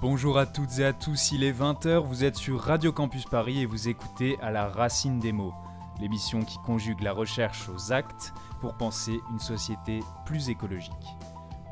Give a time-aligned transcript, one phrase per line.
[0.00, 3.62] Bonjour à toutes et à tous, il est 20h, vous êtes sur Radio Campus Paris
[3.62, 5.54] et vous écoutez à la racine des mots,
[6.00, 10.92] l'émission qui conjugue la recherche aux actes pour penser une société plus écologique.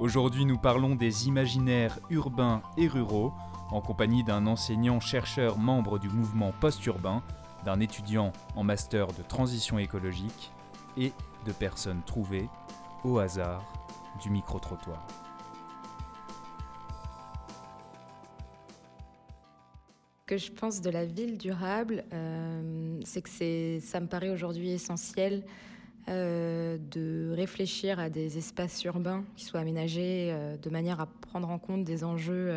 [0.01, 3.33] Aujourd'hui nous parlons des imaginaires urbains et ruraux
[3.71, 7.23] en compagnie d'un enseignant-chercheur membre du mouvement post-urbain,
[7.65, 10.51] d'un étudiant en master de transition écologique
[10.97, 11.13] et
[11.47, 12.49] de personnes trouvées
[13.05, 13.63] au hasard
[14.21, 15.26] du micro-trottoir.
[20.27, 25.45] Que je pense de la ville durable, euh, c'est que ça me paraît aujourd'hui essentiel
[26.09, 31.49] euh, de réfléchir à des espaces urbains qui soient aménagés euh, de manière à prendre
[31.49, 32.53] en compte des enjeux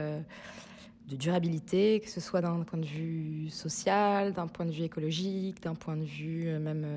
[1.08, 5.62] de durabilité, que ce soit d'un point de vue social, d'un point de vue écologique,
[5.62, 6.88] d'un point de vue même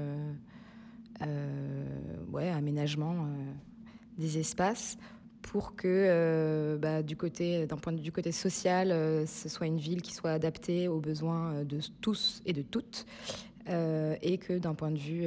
[2.35, 3.29] aménagement
[4.19, 4.97] des espaces
[5.43, 9.49] pour que euh, bah, du côté, d'un point de vue du côté social, euh, ce
[9.49, 13.07] soit une ville qui soit adaptée aux besoins euh, de tous et de toutes,
[14.23, 15.25] et que d'un point de vue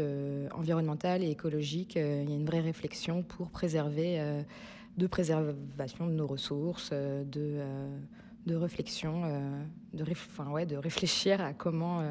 [0.51, 4.43] environnemental et écologique, il y a une vraie réflexion pour préserver,
[4.97, 7.61] de préservation de nos ressources, de,
[8.45, 9.21] de réflexion,
[9.93, 10.03] de,
[10.51, 12.03] ouais, de réfléchir à comment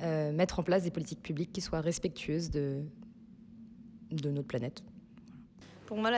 [0.00, 2.82] mettre en place des politiques publiques qui soient respectueuses de,
[4.10, 4.82] de notre planète.
[5.90, 6.12] Pour moi,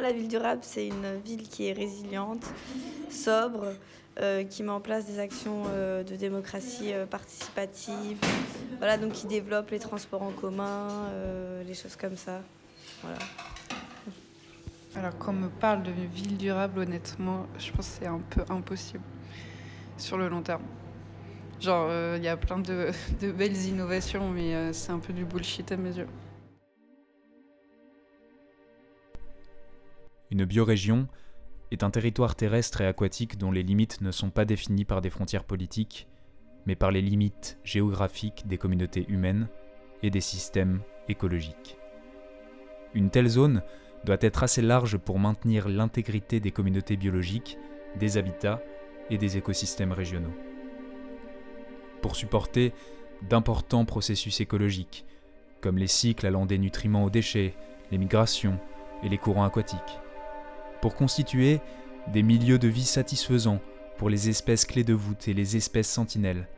[0.00, 2.44] la ville, durable, c'est une ville qui est résiliente,
[3.10, 3.72] sobre,
[4.20, 8.16] euh, qui met en place des actions euh, de démocratie euh, participative,
[8.78, 10.86] voilà, donc qui développe les transports en commun,
[11.66, 12.42] les choses comme ça.
[13.02, 13.18] Voilà.
[14.94, 18.42] Alors, quand on me parle de ville durable, honnêtement, je pense que c'est un peu
[18.48, 19.02] impossible
[19.98, 20.62] sur le long terme.
[21.58, 25.72] Genre, il y a plein de, de belles innovations, mais c'est un peu du bullshit
[25.72, 26.06] à mes yeux.
[30.32, 31.06] Une biorégion
[31.70, 35.10] est un territoire terrestre et aquatique dont les limites ne sont pas définies par des
[35.10, 36.08] frontières politiques,
[36.66, 39.48] mais par les limites géographiques des communautés humaines
[40.02, 41.78] et des systèmes écologiques.
[42.94, 43.62] Une telle zone
[44.04, 47.56] doit être assez large pour maintenir l'intégrité des communautés biologiques,
[47.96, 48.60] des habitats
[49.10, 50.34] et des écosystèmes régionaux.
[52.02, 52.72] Pour supporter
[53.22, 55.06] d'importants processus écologiques,
[55.60, 57.54] comme les cycles allant des nutriments aux déchets,
[57.92, 58.58] les migrations
[59.04, 60.00] et les courants aquatiques
[60.80, 61.60] pour constituer
[62.12, 63.60] des milieux de vie satisfaisants
[63.98, 66.48] pour les espèces clés de voûte et les espèces sentinelles,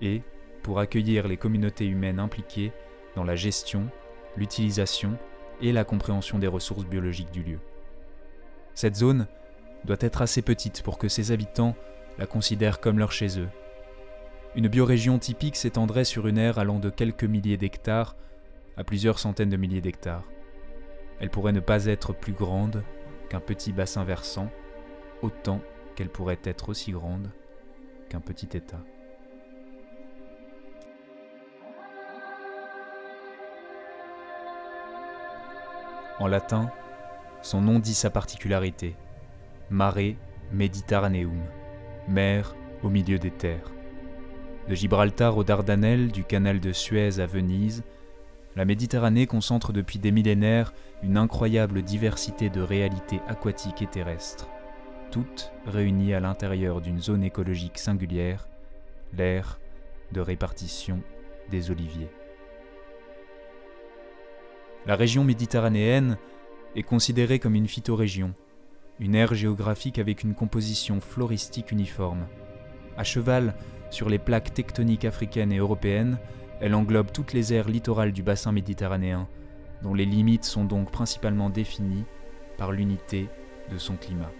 [0.00, 0.22] et
[0.62, 2.72] pour accueillir les communautés humaines impliquées
[3.14, 3.88] dans la gestion,
[4.36, 5.18] l'utilisation
[5.60, 7.58] et la compréhension des ressources biologiques du lieu.
[8.74, 9.26] Cette zone
[9.84, 11.76] doit être assez petite pour que ses habitants
[12.18, 13.48] la considèrent comme leur chez eux.
[14.54, 18.16] Une biorégion typique s'étendrait sur une aire allant de quelques milliers d'hectares
[18.76, 20.24] à plusieurs centaines de milliers d'hectares.
[21.20, 22.82] Elle pourrait ne pas être plus grande
[23.40, 24.50] petit bassin versant,
[25.22, 25.60] autant
[25.94, 27.30] qu'elle pourrait être aussi grande
[28.08, 28.80] qu'un petit État.
[36.18, 36.70] En latin,
[37.40, 38.94] son nom dit sa particularité,
[39.70, 40.14] mare
[40.52, 41.40] Mediterraneum,
[42.06, 43.72] mer au milieu des terres.
[44.68, 47.82] De Gibraltar aux Dardanelles, du canal de Suez à Venise,
[48.56, 54.48] la Méditerranée concentre depuis des millénaires une incroyable diversité de réalités aquatiques et terrestres,
[55.10, 58.48] toutes réunies à l'intérieur d'une zone écologique singulière,
[59.16, 59.58] l'aire
[60.12, 61.00] de répartition
[61.50, 62.10] des oliviers.
[64.86, 66.18] La région méditerranéenne
[66.76, 68.34] est considérée comme une phytorégion,
[69.00, 72.26] une aire géographique avec une composition floristique uniforme.
[72.96, 73.54] À cheval
[73.90, 76.18] sur les plaques tectoniques africaines et européennes,
[76.60, 79.28] elle englobe toutes les aires littorales du bassin méditerranéen,
[79.82, 82.04] dont les limites sont donc principalement définies
[82.56, 83.28] par l'unité
[83.70, 84.30] de son climat.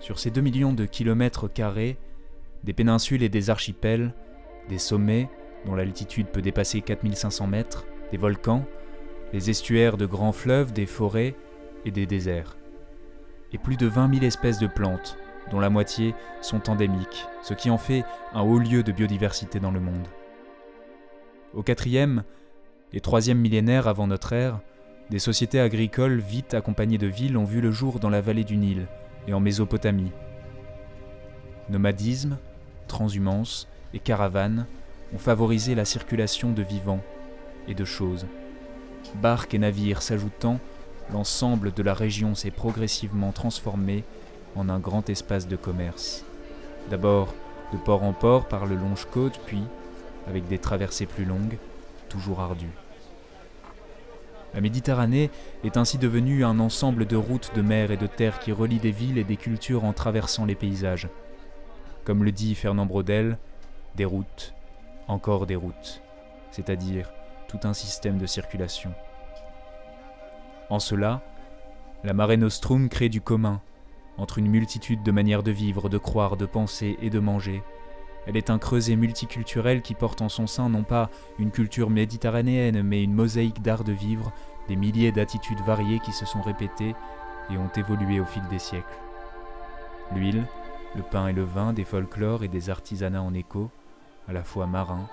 [0.00, 1.96] Sur ces 2 millions de kilomètres carrés,
[2.64, 4.12] des péninsules et des archipels,
[4.68, 5.28] des sommets
[5.64, 8.64] dont l'altitude peut dépasser 4500 mètres, des volcans,
[9.32, 11.34] des estuaires de grands fleuves, des forêts
[11.84, 12.56] et des déserts.
[13.52, 15.16] Et plus de 20 000 espèces de plantes,
[15.50, 18.04] dont la moitié sont endémiques, ce qui en fait
[18.34, 20.08] un haut lieu de biodiversité dans le monde.
[21.54, 22.24] Au quatrième
[22.92, 24.60] et troisième millénaire avant notre ère,
[25.10, 28.56] des sociétés agricoles vite accompagnées de villes ont vu le jour dans la vallée du
[28.56, 28.86] Nil
[29.28, 30.10] et en Mésopotamie.
[31.68, 32.38] Nomadisme,
[32.88, 34.66] transhumance et caravanes
[35.14, 37.02] ont favorisé la circulation de vivants
[37.68, 38.26] et de choses.
[39.22, 40.58] Barques et navires s'ajoutant,
[41.12, 44.04] l'ensemble de la région s'est progressivement transformé
[44.56, 46.24] en un grand espace de commerce.
[46.90, 47.34] D'abord
[47.72, 49.62] de port en port par le longe-côte, puis
[50.28, 51.58] avec des traversées plus longues,
[52.08, 52.72] toujours ardues.
[54.54, 55.30] La Méditerranée
[55.64, 58.90] est ainsi devenue un ensemble de routes de mer et de terre qui relient des
[58.90, 61.08] villes et des cultures en traversant les paysages.
[62.04, 63.36] Comme le dit Fernand Braudel,
[63.96, 64.54] des routes,
[65.08, 66.00] encore des routes,
[66.52, 67.10] c'est-à-dire
[67.48, 68.92] tout un système de circulation.
[70.70, 71.20] En cela,
[72.02, 73.60] la Mare Nostrum crée du commun,
[74.18, 77.62] entre une multitude de manières de vivre, de croire, de penser et de manger.
[78.26, 82.82] Elle est un creuset multiculturel qui porte en son sein non pas une culture méditerranéenne,
[82.82, 84.32] mais une mosaïque d'art de vivre,
[84.68, 86.94] des milliers d'attitudes variées qui se sont répétées
[87.50, 88.98] et ont évolué au fil des siècles.
[90.14, 90.44] L'huile,
[90.96, 93.70] le pain et le vin, des folklores et des artisanats en écho,
[94.28, 95.08] à la fois marins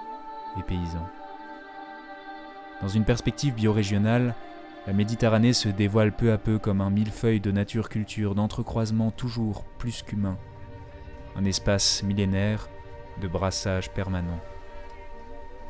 [0.58, 1.08] et paysans.
[2.82, 4.34] Dans une perspective biorégionale,
[4.86, 10.04] la Méditerranée se dévoile peu à peu comme un millefeuille de nature-culture, d'entrecroisement toujours plus
[10.04, 10.38] qu'humain.
[11.38, 12.68] Un espace millénaire
[13.22, 14.40] de brassage permanent.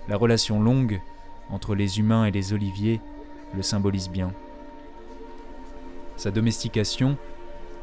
[0.07, 0.99] La relation longue
[1.51, 3.01] entre les humains et les oliviers
[3.55, 4.33] le symbolise bien.
[6.17, 7.17] Sa domestication,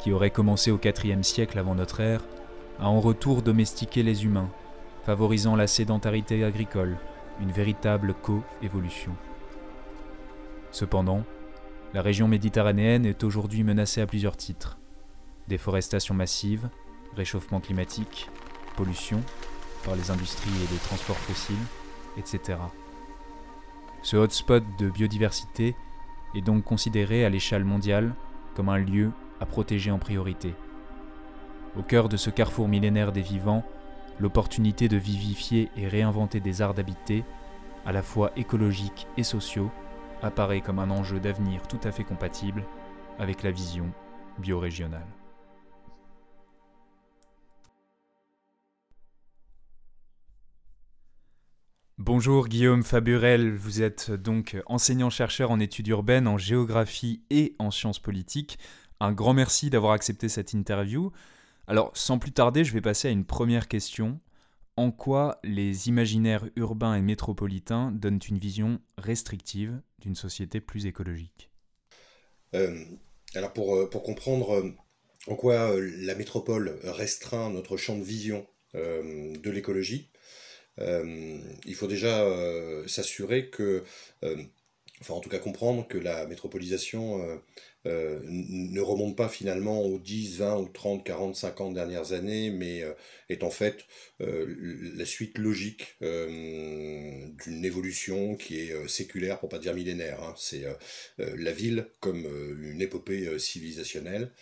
[0.00, 2.24] qui aurait commencé au IVe siècle avant notre ère,
[2.80, 4.48] a en retour domestiqué les humains,
[5.04, 6.96] favorisant la sédentarité agricole,
[7.40, 9.12] une véritable co-évolution.
[10.72, 11.24] Cependant,
[11.94, 14.78] la région méditerranéenne est aujourd'hui menacée à plusieurs titres.
[15.48, 16.68] Déforestation massive,
[17.16, 18.28] réchauffement climatique,
[18.76, 19.20] pollution
[19.84, 21.56] par les industries et les transports fossiles,
[22.16, 22.58] etc.
[24.02, 25.74] Ce hotspot de biodiversité
[26.34, 28.14] est donc considéré à l'échelle mondiale
[28.54, 30.54] comme un lieu à protéger en priorité.
[31.76, 33.64] Au cœur de ce carrefour millénaire des vivants,
[34.18, 37.24] l'opportunité de vivifier et réinventer des arts d'habiter,
[37.86, 39.70] à la fois écologiques et sociaux,
[40.22, 42.64] apparaît comme un enjeu d'avenir tout à fait compatible
[43.18, 43.92] avec la vision
[44.38, 45.06] biorégionale.
[51.98, 57.98] Bonjour Guillaume Faburel, vous êtes donc enseignant-chercheur en études urbaines, en géographie et en sciences
[57.98, 58.58] politiques.
[59.00, 61.12] Un grand merci d'avoir accepté cette interview.
[61.66, 64.18] Alors sans plus tarder, je vais passer à une première question
[64.80, 71.50] en quoi les imaginaires urbains et métropolitains donnent une vision restrictive d'une société plus écologique.
[72.54, 72.82] Euh,
[73.34, 74.74] Alors pour, euh, pour comprendre euh,
[75.26, 80.10] en quoi la métropole restreint notre champ de vision de l'écologie,
[80.78, 82.24] il faut déjà
[82.86, 83.84] s'assurer que,
[85.02, 87.42] enfin en tout cas comprendre que la métropolisation
[87.86, 92.82] euh, ne remonte pas finalement aux 10, 20 ou 30, 40, 50 dernières années, mais
[92.82, 92.92] euh,
[93.30, 93.86] est en fait
[94.20, 94.54] euh,
[94.94, 100.22] la suite logique d'une évolution qui est séculaire, pour pas dire millénaire.
[100.22, 100.34] Hein.
[100.36, 100.64] C'est
[101.18, 102.26] la ville comme
[102.60, 104.32] une épopée civilisationnelle.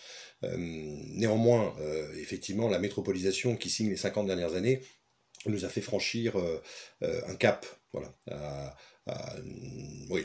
[0.42, 1.74] néanmoins,
[2.16, 4.80] effectivement, la métropolisation qui signe les 50 dernières années
[5.46, 6.36] nous a fait franchir
[7.00, 8.76] un cap voilà,
[10.10, 10.24] oui,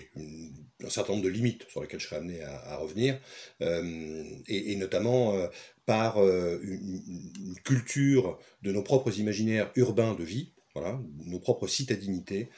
[0.85, 3.19] un certain nombre de limites sur lesquelles je serais amené à, revenir,
[3.61, 5.47] euh, et, notamment euh,
[5.85, 10.53] par euh, une, culture de nos propres imaginaires urbains de vie,
[11.25, 12.49] nos propres citadinités,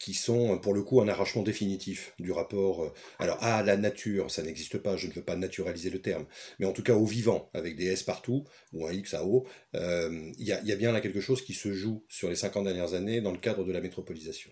[0.00, 4.42] qui sont pour le coup un arrachement définitif du rapport, alors à la nature, ça
[4.42, 6.24] n'existe pas, je ne veux pas naturaliser le terme,
[6.58, 9.46] mais en tout cas au vivant, avec des S partout, ou un X à O,
[9.74, 12.94] il y, y, a bien là quelque chose qui se joue sur les 50 dernières
[12.94, 14.50] années dans le cadre de la métropolisation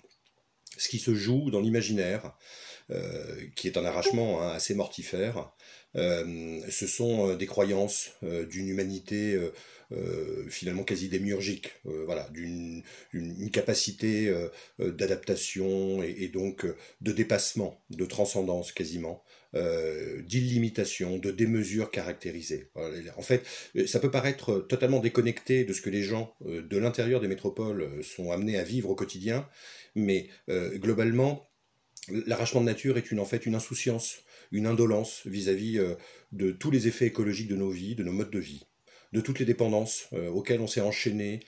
[0.77, 2.37] ce qui se joue dans l'imaginaire,
[2.91, 5.51] euh, qui est un arrachement hein, assez mortifère.
[5.97, 9.39] Euh, ce sont euh, des croyances d'une humanité
[10.49, 14.35] finalement quasi démiurgique, voilà, d'une une, capacité
[14.81, 16.67] d'adaptation et, donc
[17.01, 19.23] de dépassement, de transcendance quasiment,
[19.55, 22.69] d'illimitation, de démesure caractérisée.
[23.17, 23.47] En fait,
[23.87, 28.33] ça peut paraître totalement déconnecté de ce que les gens de l'intérieur des métropoles sont
[28.33, 29.49] amenés à vivre au quotidien,
[29.97, 31.51] mais euh, globalement,
[32.27, 34.19] l'arrachement de nature est une, en fait une insouciance,
[34.53, 35.95] une indolence vis-à-vis euh,
[36.31, 38.67] de tous les effets écologiques de nos vies, de nos modes de vie,
[39.13, 41.41] de toutes les dépendances euh, auxquelles on s'est enchaîné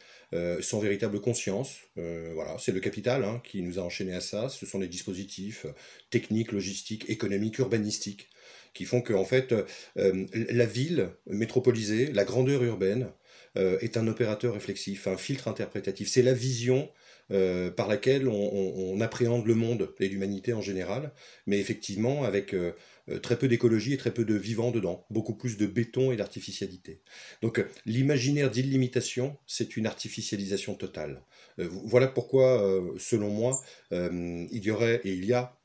[0.60, 1.78] sans véritable conscience.
[1.96, 4.50] voilà, c'est le capital hein, qui nous a enchaînés à ça.
[4.50, 5.64] Ce sont les dispositifs
[6.10, 8.28] techniques, logistiques, économiques, urbanistiques
[8.74, 9.54] qui font que en fait
[9.96, 13.10] la ville métropolisée, la grandeur urbaine
[13.56, 16.10] est un opérateur réflexif, un filtre interprétatif.
[16.10, 16.90] C'est la vision
[17.30, 21.12] euh, par laquelle on, appréhende le monde et l'humanité en général,
[21.46, 22.72] mais effectivement avec euh,
[23.10, 26.16] euh, très peu d'écologie et très peu de vivant dedans, beaucoup plus de béton et
[26.16, 27.00] d'artificialité.
[27.42, 31.22] Donc l'imaginaire d'illimitation, c'est une artificialisation totale.
[31.58, 32.64] voilà pourquoi,
[32.98, 33.60] selon moi,
[33.92, 35.56] il y aurait et il y a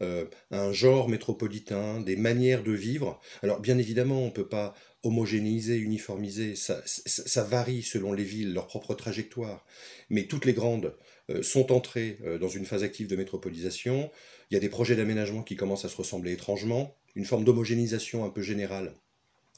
[0.51, 3.19] un genre métropolitain, des manières de vivre.
[3.41, 6.55] Alors bien évidemment, on ne peut pas homogénéisé, uniformisé.
[6.55, 9.65] Ça, ça, varie selon les villes, leur propre trajectoire.
[10.09, 10.95] Mais toutes les grandes
[11.41, 14.11] sont entrées dans une phase active de métropolisation.
[14.49, 18.25] Il y a des projets d'aménagement qui commencent à se ressembler étrangement, une forme d'homogénéisation
[18.25, 18.93] un peu générale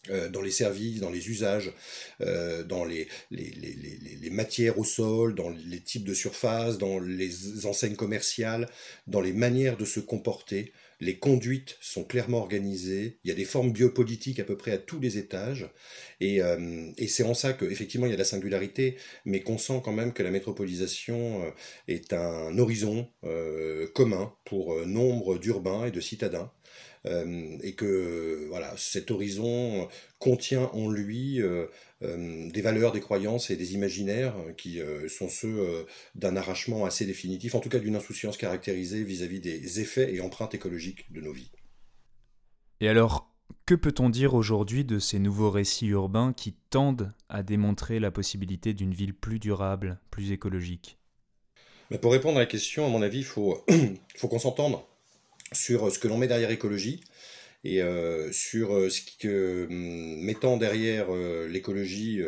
[0.10, 1.72] euh, dans les services, dans les usages,
[2.22, 7.00] euh, dans les, les, les, les, matières au sol, dans les types de surface, dans
[7.00, 8.69] les enseignes commerciales,
[9.07, 10.74] dans les manières de se comporter.
[10.99, 13.19] Les conduites sont clairement organisées.
[13.23, 15.69] Il y a des formes biopolitiques à peu près à tous les étages.
[16.21, 19.93] Et, euh, c'est en ça qu'effectivement il y a la singularité, mais qu'on sent quand
[19.93, 21.43] même que la métropolisation
[21.87, 23.09] est un horizon
[23.93, 26.51] commun pour nombre d'urbains et de citadins.
[27.05, 31.67] Euh, et que voilà, cet horizon contient en lui euh,
[32.01, 35.85] euh, des valeurs, des croyances et des imaginaires qui sont ceux
[36.15, 40.55] d'un arrachement assez définitif, en tout cas d'une insouciance caractérisée vis-à-vis des effets et empreintes
[40.55, 41.51] écologiques de nos vies.
[42.81, 43.31] Et alors,
[43.65, 48.74] que peut-on dire aujourd'hui de ces nouveaux récits urbains qui tendent à démontrer la possibilité
[48.74, 50.97] d'une ville plus durable, plus écologique?
[51.91, 53.63] Mais Pour répondre à la question, à mon avis, il faut,
[54.17, 54.79] faut qu'on s'entende
[55.53, 57.01] sur euh, ce que l'on met derrière écologie
[57.63, 61.07] et euh, sur euh, ce que, hum, mettant derrière
[61.47, 62.21] l'écologie,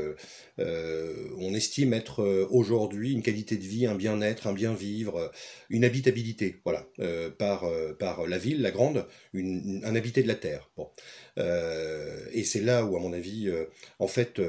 [0.57, 5.31] on estime être aujourd'hui une qualité de vie, un bien-être, un bien-vivre,
[5.69, 6.88] une habitabilité, voilà,
[7.38, 7.65] par,
[8.00, 9.05] par la ville, la grande,
[9.36, 10.71] un habité de la terre.
[10.75, 10.89] Bon.
[11.38, 13.51] et c'est là où, à mon avis,
[14.00, 14.41] en fait,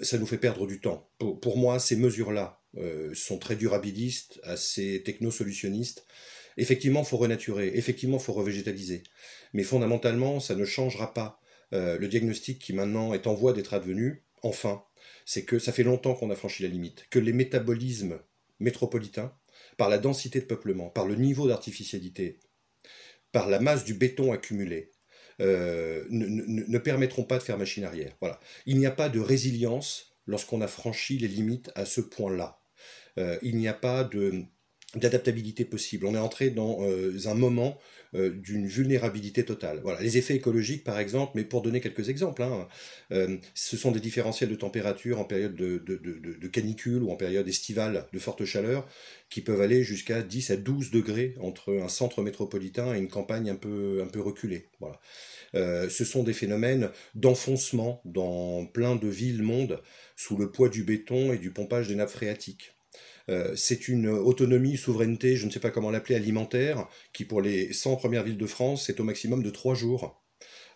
[0.00, 1.06] ça nous fait perdre du temps.
[1.18, 2.62] Pour, pour moi, ces mesures-là
[3.12, 6.06] sont très durabilistes, assez technosolutionnistes.
[6.56, 9.02] Effectivement, faut renaturer, effectivement, faut revégétaliser.
[9.52, 11.40] Mais fondamentalement, ça ne changera pas
[11.72, 14.84] euh, le diagnostic qui maintenant est en voie d'être advenu, enfin,
[15.24, 18.18] c'est que ça fait longtemps qu'on a franchi la limite, que les métabolismes
[18.60, 19.32] métropolitains,
[19.76, 22.38] par la densité de peuplement, par le niveau d'artificialité,
[23.32, 24.90] par la masse du béton accumulé,
[25.40, 28.14] euh, ne, permettront pas de faire machine arrière.
[28.20, 28.38] Voilà.
[28.66, 32.60] Il n'y a pas de résilience lorsqu'on a franchi les limites à ce point-là.
[33.18, 34.44] Euh, il n'y a pas de
[34.94, 36.06] d'adaptabilité possible.
[36.06, 37.78] On est entré dans euh, un moment
[38.14, 39.80] euh, d'une vulnérabilité totale.
[39.82, 42.68] Voilà, les effets écologiques par exemple, mais pour donner quelques exemples, hein,
[43.10, 48.06] euh, ce sont des différentiels de température en période de, canicule ou en période estivale
[48.12, 48.86] de forte chaleur
[49.30, 53.48] qui peuvent aller jusqu'à 10 à 12 degrés entre un centre métropolitain et une campagne
[53.48, 54.68] un peu, reculée.
[55.54, 59.80] Ce sont des phénomènes d'enfoncement dans plein de villes monde
[60.16, 62.74] sous le poids du béton et du pompage des nappes phréatiques.
[63.32, 67.72] Euh, c'est une autonomie, souveraineté, je ne sais pas comment l'appeler, alimentaire, qui pour les
[67.72, 70.22] 100 premières villes de France, c'est au maximum de 3 jours.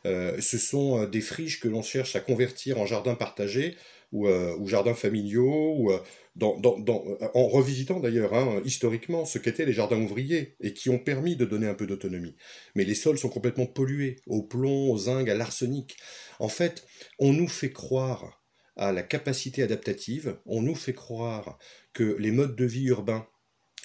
[0.06, 3.76] Euh, ce sont euh, des friches que l'on cherche à convertir en jardins partagés
[4.12, 4.28] ou,
[4.66, 5.92] jardins familiaux, ou,
[6.40, 11.44] en revisitant d'ailleurs hein, historiquement ce qu'étaient les jardins ouvriers et qui ont permis de
[11.44, 12.36] donner un peu d'autonomie.
[12.76, 15.96] Mais les sols sont complètement pollués, au plomb, au zinc, à l'arsenic.
[16.38, 16.86] En fait,
[17.18, 18.45] on nous fait croire
[18.76, 21.58] à la capacité adaptative, on nous fait croire
[21.92, 23.26] que les modes de vie urbains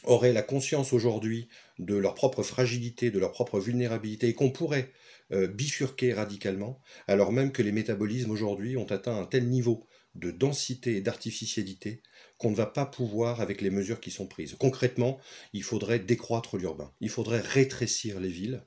[0.03, 1.47] auraient la conscience aujourd'hui
[1.79, 4.91] de leur propre fragilité, de leur propre vulnérabilité, et qu'on pourrait
[5.31, 10.31] euh, bifurquer radicalement, alors même que les métabolismes aujourd'hui ont atteint un tel niveau de
[10.31, 12.01] densité et d'artificialité
[12.37, 14.55] qu'on ne va pas pouvoir avec les mesures qui sont prises.
[14.59, 15.19] Concrètement,
[15.53, 18.65] il faudrait décroître l'urbain, il faudrait rétrécir les villes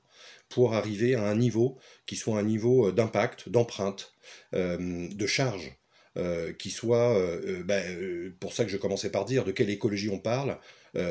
[0.49, 1.77] pour arriver à un niveau
[2.07, 4.13] qui soit un niveau euh, d'impact, d'empreinte,
[4.53, 5.77] euh, de charge
[6.17, 9.69] euh, qui soit, euh, euh, ben, pour ça que je commençais par dire, de quelle
[9.69, 10.57] écologie on parle,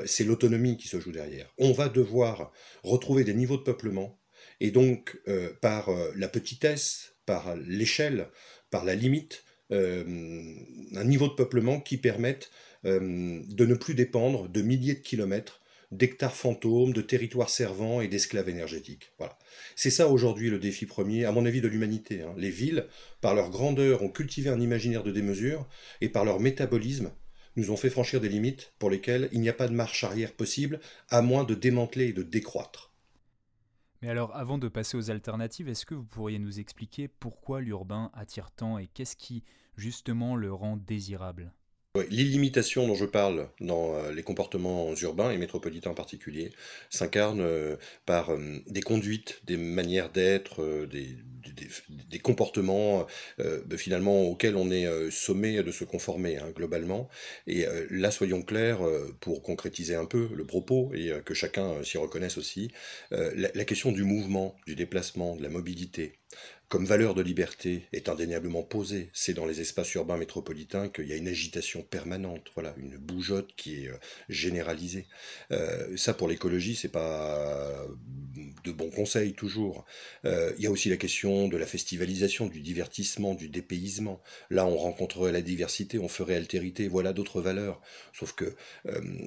[0.07, 1.53] c'est l'autonomie qui se joue derrière.
[1.59, 2.53] On va devoir
[2.85, 4.19] retrouver des niveaux de peuplement,
[4.61, 5.21] et donc
[5.61, 8.29] par la petitesse, par l'échelle,
[8.71, 12.51] par la limite, un niveau de peuplement qui permette
[12.83, 15.61] de ne plus dépendre de milliers de kilomètres
[15.97, 19.13] d'hectares fantômes, de territoires servants et d'esclaves énergétiques.
[19.19, 19.39] Voilà.
[19.77, 22.23] C'est ça aujourd'hui le défi premier, à mon avis, de l'humanité.
[22.23, 22.35] Hein.
[22.37, 22.87] Les villes,
[23.21, 25.69] par leur grandeur, ont cultivé un imaginaire de démesure,
[26.01, 27.13] et par leur métabolisme,
[27.57, 30.33] nous ont fait franchir des limites pour lesquelles il n'y a pas de marche arrière
[30.33, 32.93] possible, à moins de démanteler et de décroître.
[34.03, 38.11] Mais alors, avant de passer aux alternatives, est-ce que vous pourriez nous expliquer pourquoi l'urbain
[38.13, 39.45] attire tant et qu'est-ce qui,
[39.77, 41.55] justement, le rend désirable?
[42.11, 46.51] L'illimitation dont je parle dans euh, les comportements urbains et métropolitains en particulier
[46.91, 53.07] s'incarne euh, par euh, des conduites, des manières d'être, des, comportements
[53.77, 57.09] finalement auxquels on est sommé de se conformer hein, globalement.
[57.47, 58.81] Et là, soyons clairs,
[59.21, 62.71] pour concrétiser un peu le propos et que chacun s'y reconnaisse aussi,
[63.11, 66.15] la question du mouvement, du déplacement, de la mobilité,
[66.75, 69.09] comme valeur de liberté est indéniablement posée.
[69.13, 73.55] C'est dans les espaces urbains métropolitains qu'il y a une agitation permanente, voilà, une bougeotte
[73.55, 73.97] qui est euh,
[74.29, 75.07] généralisée.
[75.53, 77.87] Euh, ça, pour l'écologie, c'est pas
[78.65, 79.85] de bons conseils toujours.
[80.25, 84.21] Euh, il y a aussi la question de la festivalisation, du divertissement, du dépaysement.
[84.51, 86.89] Là, on rencontrerait la diversité, on ferait altérité.
[86.89, 87.81] Voilà d'autres valeurs.
[88.13, 88.57] Sauf que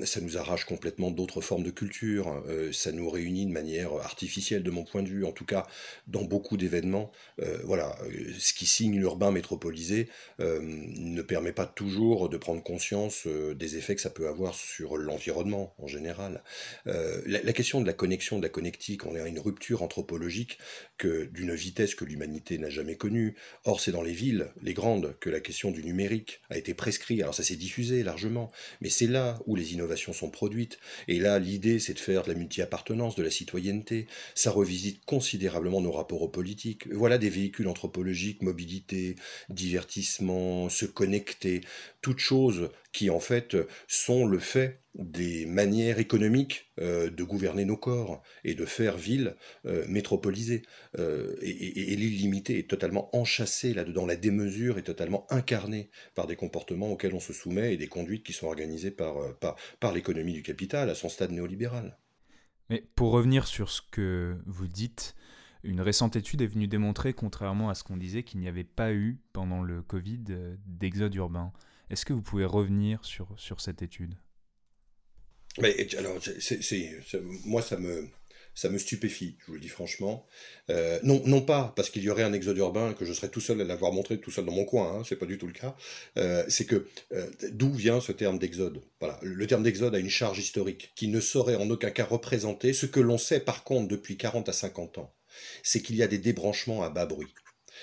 [0.03, 2.43] ça nous arrache complètement d'autres formes de culture.
[2.73, 5.23] ça nous réunit de manière artificielle, de mon point de vue.
[5.23, 5.65] En tout cas,
[6.07, 7.11] dans beaucoup d'événements,
[7.41, 12.63] euh, voilà, euh, ce qui signe l'urbain métropolisé euh, ne permet pas toujours de prendre
[12.63, 16.43] conscience des effets que ça peut avoir sur l'environnement en général.
[16.85, 20.57] La, question de la connexion, de la connectique, on est à une rupture anthropologique
[20.97, 23.35] que d'une vitesse que l'humanité n'a jamais connue.
[23.65, 27.21] Or, c'est dans les villes, les grandes, que la question du numérique a été prescrite.
[27.21, 28.51] Alors ça s'est diffusé largement,
[28.81, 30.79] mais c'est là où les innovations sont produites.
[31.07, 34.07] Et là, l'idée, c'est de faire de la multi-appartenance, de la citoyenneté.
[34.35, 36.87] Ça revisite considérablement nos rapports aux politiques.
[36.91, 39.15] Voilà des véhicules anthropologiques, mobilité,
[39.49, 41.61] divertissement, se connecter,
[42.01, 43.57] toutes choses qui en fait
[43.87, 49.35] sont le fait des manières économiques euh, de gouverner nos corps et de faire ville
[49.65, 50.63] euh, métropolisée.
[50.97, 54.05] Euh, et, l'illimité est totalement enchâssée là-dedans.
[54.05, 58.23] La démesure est totalement incarnée par des comportements auxquels on se soumet et des conduites
[58.23, 61.97] qui sont organisées par, par, par l'économie du capital à son stade néolibéral.
[62.69, 65.15] Mais pour revenir sur ce que vous dites,
[65.67, 68.93] une récente étude est venue démontrer, contrairement à ce qu'on disait, qu'il n'y avait pas
[68.93, 71.51] eu, pendant le Covid, euh, d'exode urbain.
[71.89, 74.15] Est-ce que vous pouvez revenir sur, sur cette étude?
[75.97, 76.19] Alors,
[77.45, 78.07] moi, ça me,
[78.55, 80.25] ça me stupéfie, je vous le dis franchement.
[80.69, 83.41] Euh, non, non pas parce qu'il y aurait un exode urbain que je serais tout
[83.41, 85.53] seul à l'avoir montré tout seul dans mon coin, hein, c'est pas du tout le
[85.53, 85.75] cas.
[86.17, 86.87] Euh, c'est que
[87.51, 88.81] d'où vient ce terme d'exode?
[88.99, 92.71] Voilà, le terme d'exode a une charge historique qui ne saurait en aucun cas représenter
[92.71, 95.16] ce que l'on sait par contre depuis 40 à 50 ans
[95.63, 97.33] c'est qu'il y a des débranchements à bas bruit.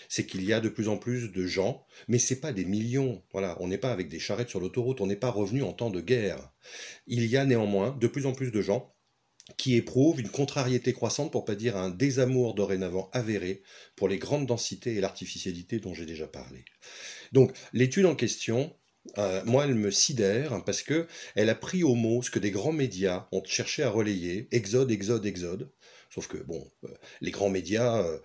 [0.09, 3.23] C'est qu'il y a de plus en plus de gens, mais c'est pas des millions.
[3.33, 5.91] Voilà, on n'est pas avec des charrettes sur l'autoroute, on n'est pas revenu en temps
[5.91, 6.53] de guerre.
[7.07, 8.95] Il y a néanmoins de plus en plus de gens
[9.57, 13.63] qui éprouvent une contrariété croissante, pour pas dire un désamour dorénavant avéré
[13.95, 16.65] pour les grandes densités et l'artificialité dont j'ai déjà parlé.
[17.33, 18.75] Donc l'étude en question,
[19.19, 22.51] euh, moi, elle me sidère parce que elle a pris au mot ce que des
[22.51, 25.71] grands médias ont cherché à relayer, exode, exode, exode,
[26.15, 26.89] Sauf que, bon, euh,
[27.21, 28.19] les grands médias euh,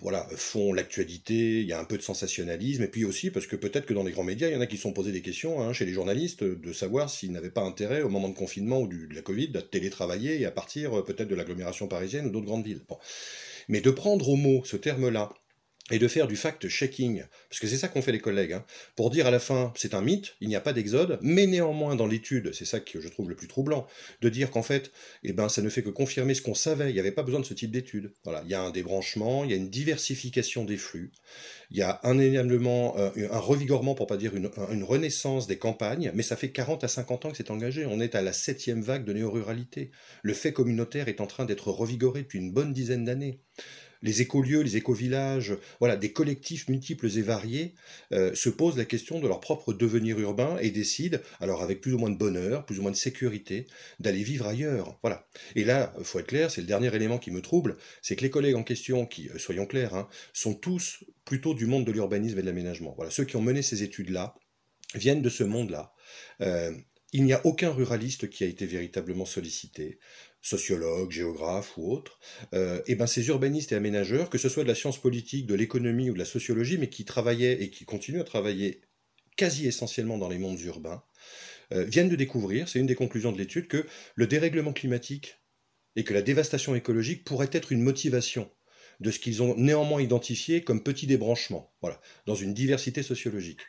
[0.00, 3.54] voilà, font l'actualité, il y a un peu de sensationnalisme, et puis aussi parce que
[3.54, 5.22] peut-être que dans les grands médias, il y en a qui se sont posés des
[5.22, 8.80] questions hein, chez les journalistes de savoir s'ils n'avaient pas intérêt au moment de confinement
[8.80, 12.30] ou de la Covid à télétravailler et à partir euh, peut-être de l'agglomération parisienne ou
[12.30, 12.82] d'autres grandes villes.
[13.68, 15.32] Mais de prendre au mot ce terme-là
[15.90, 18.64] et de faire du fact-checking, parce que c'est ça qu'ont fait les collègues, hein,
[18.96, 21.96] pour dire à la fin, c'est un mythe, il n'y a pas d'exode, mais néanmoins
[21.96, 23.86] dans l'étude, c'est ça que je trouve le plus troublant,
[24.20, 26.94] de dire qu'en fait, eh ben, ça ne fait que confirmer ce qu'on savait, il
[26.94, 28.12] n'y avait pas besoin de ce type d'étude.
[28.26, 31.12] Il y a un débranchement, il y a une diversification des flux,
[31.70, 36.10] il y a un euh, un revigorement, pour pas dire une, une, renaissance des campagnes,
[36.14, 38.82] mais ça fait 40 à 50 ans que c'est engagé, on est à la septième
[38.82, 39.90] vague de néo-ruralité.
[40.22, 43.40] Le fait communautaire est en train d'être revigoré depuis une bonne dizaine d'années
[44.02, 47.74] les écolieux, les écovillages, voilà, des collectifs multiples et variés
[48.12, 51.94] euh, se posent la question de leur propre devenir urbain et décident, alors avec plus
[51.94, 53.66] ou moins de bonheur, plus ou moins de sécurité,
[54.00, 54.98] d'aller vivre ailleurs.
[55.02, 55.26] Voilà.
[55.54, 58.30] Et là, faut être clair, c'est le dernier élément qui me trouble, c'est que les
[58.30, 62.38] collègues en question, qui, euh, soyons clairs, hein, sont tous plutôt du monde de l'urbanisme
[62.38, 62.94] et de l'aménagement.
[62.96, 64.34] Voilà, ceux qui ont mené ces études-là
[64.94, 65.92] viennent de ce monde-là.
[66.40, 66.72] Euh,
[67.12, 69.98] il n'y a aucun ruraliste qui a été véritablement sollicité
[70.40, 72.18] sociologues, géographes ou autres,
[72.54, 75.54] euh, et ben ces urbanistes et aménageurs, que ce soit de la science politique, de
[75.54, 78.82] l'économie ou de la sociologie, mais qui travaillaient et qui continuent à travailler
[79.36, 81.02] quasi essentiellement dans les mondes urbains,
[81.72, 85.38] euh, viennent de découvrir, c'est une des conclusions de l'étude, que le dérèglement climatique
[85.96, 88.50] et que la dévastation écologique pourraient être une motivation
[89.00, 91.72] de ce qu'ils ont néanmoins identifié comme petit débranchement,
[92.26, 93.60] dans une diversité sociologique.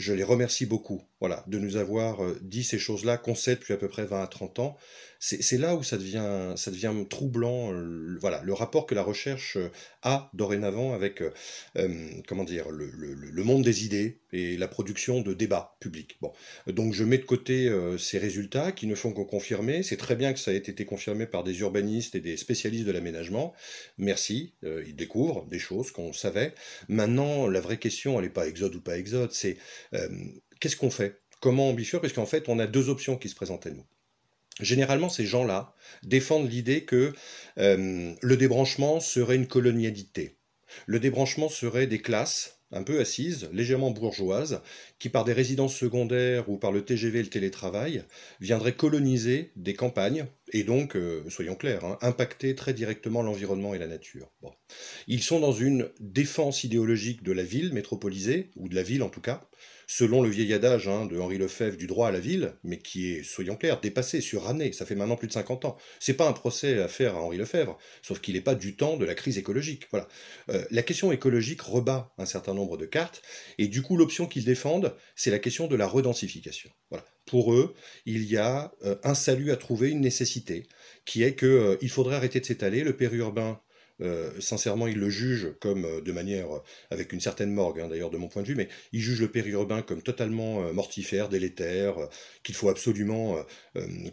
[0.00, 3.74] Je les remercie beaucoup, voilà, de nous avoir euh, dit ces choses-là qu'on sait depuis
[3.74, 4.78] à peu près 20 à 30 ans,
[5.22, 9.58] c'est là où ça devient, ça devient troublant, le, voilà, le rapport que la recherche
[9.58, 9.68] euh,
[10.02, 11.30] a dorénavant avec, euh,
[11.76, 16.16] euh, comment dire, le, le, monde des idées et la production de débats publics.
[16.22, 16.32] Bon,
[16.66, 19.82] donc je mets de côté ces résultats qui ne font que confirmer.
[19.82, 22.92] C'est très bien que ça ait été confirmé par des urbanistes et des spécialistes de
[22.92, 23.52] l'aménagement.
[23.98, 26.54] Merci, ils découvrent des choses qu'on savait.
[26.88, 29.56] Maintenant, la vraie question, elle n'est pas exode ou pas exode, c'est
[30.60, 31.20] qu'est-ce qu'on fait?
[31.40, 32.00] Comment ambitieux?
[32.00, 33.84] Parce qu'en fait, on a deux options qui se présentent à nous.
[34.60, 37.12] Généralement, ces gens-là défendent l'idée que
[37.58, 40.36] euh, le débranchement serait une colonialité.
[40.86, 44.62] Le débranchement serait des classes un peu assise, légèrement bourgeoise,
[45.00, 48.04] qui par des résidences secondaires ou par le TGV et le télétravail
[48.40, 53.78] viendrait coloniser des campagnes et donc, euh, soyons clairs, hein, impacter très directement l'environnement et
[53.78, 54.30] la nature.
[55.06, 59.08] Ils sont dans une défense idéologique de la ville métropolisée, ou de la ville en
[59.08, 59.48] tout cas,
[59.90, 63.10] selon le vieil adage hein, de Henri Lefebvre du droit à la ville, mais qui
[63.10, 65.76] est, soyons clairs, dépassé, suranné, ça fait maintenant plus de 50 ans.
[65.98, 68.96] C'est pas un procès à faire à Henri Lefebvre, sauf qu'il n'est pas du temps
[68.96, 69.88] de la crise écologique.
[69.90, 70.06] Voilà.
[70.48, 73.20] Euh, la question écologique rebat un certain nombre de cartes,
[73.58, 76.70] et du coup l'option qu'ils défendent, c'est la question de la redensification.
[76.90, 77.04] Voilà.
[77.26, 77.74] Pour eux,
[78.06, 80.68] il y a euh, un salut à trouver, une nécessité,
[81.04, 83.60] qui est qu'il euh, faudrait arrêter de s'étaler, le périurbain
[84.02, 87.88] euh, sincèrement, il le juge comme euh, de manière, euh, avec une certaine morgue hein,
[87.88, 91.96] d'ailleurs de mon point de vue, mais il juge le périurbain comme totalement mortifère, délétère,
[92.42, 93.36] qu'il faut absolument,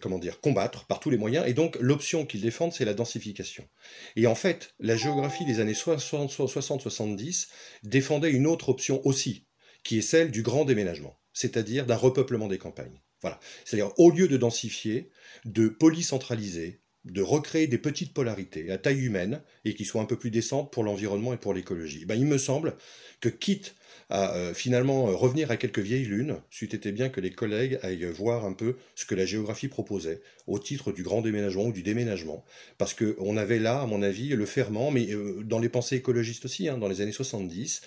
[0.02, 1.46] comment dire, combattre par tous les moyens.
[1.48, 3.68] Et donc l'option qu'il défendent, c'est la densification.
[4.16, 7.48] Et en fait, la géographie des années 60-70
[7.84, 9.48] défendait une autre option aussi,
[9.84, 13.02] qui est celle du grand déménagement, c'est-à-dire d'un repeuplement des campagnes.
[13.22, 13.40] Voilà.
[13.66, 15.10] C'est-à-dire, au lieu de densifier,
[15.46, 20.18] de polycentraliser, de recréer des petites polarités à taille humaine et qui soient un peu
[20.18, 22.06] plus décentes pour l'environnement et pour l'écologie.
[22.06, 22.76] Ben, il me semble
[23.20, 23.76] que quitte
[24.10, 27.80] à euh, finalement euh, revenir à quelques vieilles lunes, c'eût été bien que les collègues
[27.82, 31.74] aillent voir un peu ce que la géographie proposait au titre du grand déménagement ou
[31.74, 32.46] du déménagement,
[32.78, 36.46] parce qu'on avait là, à mon avis, le ferment, mais euh, dans les pensées écologistes
[36.46, 37.82] aussi, hein, dans les années 70,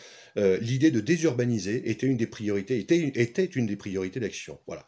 [0.60, 4.60] l'idée de désurbaniser était une des priorités, était, était une des priorités d'action.
[4.68, 4.86] Voilà.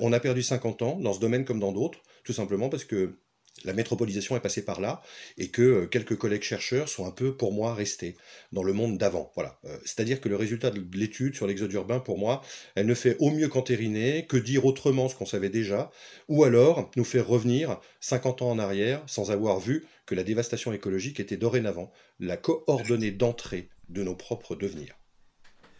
[0.00, 3.18] on a perdu 50 ans dans ce domaine comme dans d'autres, tout simplement parce que
[3.64, 5.02] la métropolisation est passée par là
[5.36, 8.16] et que euh, quelques collègues chercheurs sont un peu, pour moi, restés
[8.52, 9.30] dans le monde d'avant.
[9.34, 9.58] Voilà.
[9.64, 12.42] Euh, c'est-à-dire que le résultat de l'étude sur l'exode urbain, pour moi,
[12.74, 15.90] elle ne fait au mieux qu'entériner, que dire autrement ce qu'on savait déjà,
[16.28, 20.72] ou alors nous faire revenir 50 ans en arrière sans avoir vu que la dévastation
[20.72, 24.94] écologique était dorénavant la coordonnée d'entrée de nos propres devenirs.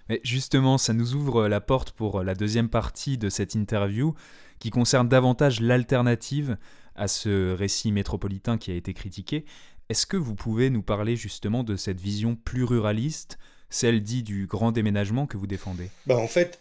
[0.08, 4.14] Mais justement, ça nous ouvre la porte pour la deuxième partie de cette interview
[4.58, 6.56] qui concerne davantage l'alternative
[7.00, 9.46] à ce récit métropolitain qui a été critiqué.
[9.88, 13.38] Est-ce que vous pouvez nous parler justement de cette vision plus ruraliste,
[13.70, 15.88] celle dite du grand déménagement que vous défendez?
[16.06, 16.60] Bah En fait,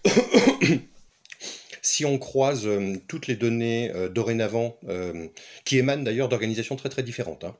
[1.81, 5.27] si on croise euh, toutes les données euh, dorénavant, euh,
[5.65, 7.55] qui émanent d'ailleurs d'organisations très très différentes, hein.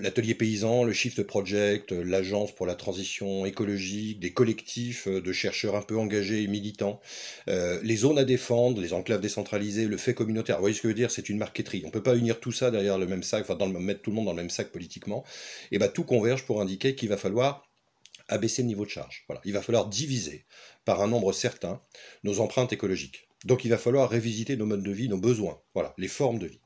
[0.00, 5.82] l'atelier paysan, le Shift Project, l'agence pour la transition écologique, des collectifs de chercheurs un
[5.82, 7.00] peu engagés et militants,
[7.46, 10.92] les zones à défendre, les enclaves décentralisées, le fait communautaire, vous voyez ce que je
[10.92, 11.82] veux dire, c'est une marqueterie.
[11.84, 14.02] On ne peut pas unir tout ça derrière le même sac, enfin dans le, mettre
[14.02, 15.24] tout le monde dans le même sac politiquement,
[15.70, 17.66] et bah tout converge pour indiquer qu'il va falloir
[18.28, 19.24] abaisser le niveau de charge.
[19.28, 19.40] Voilà.
[19.44, 20.44] Il va falloir diviser
[20.86, 21.82] par un nombre certain
[22.24, 23.28] nos empreintes écologiques.
[23.44, 26.46] Donc il va falloir révisiter nos modes de vie, nos besoins, voilà, les formes de
[26.46, 26.60] vie.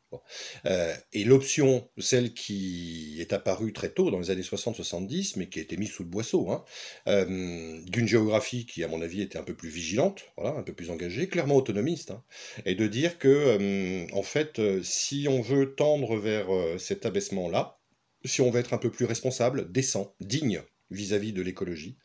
[0.67, 5.59] Euh, et l'option, celle qui est apparue très tôt, dans les années 60-70, mais qui
[5.59, 6.65] a été mise sous le boisseau, hein,
[7.07, 10.73] euh, d'une géographie qui, à mon avis, était un peu plus vigilante, voilà, un peu
[10.73, 12.25] plus engagée, clairement autonomiste, hein,
[12.65, 17.79] et de dire que, euh, en fait, si on veut tendre vers cet abaissement-là,
[18.25, 21.97] si on veut être un peu plus responsable, décent, digne vis-à-vis de l'écologie,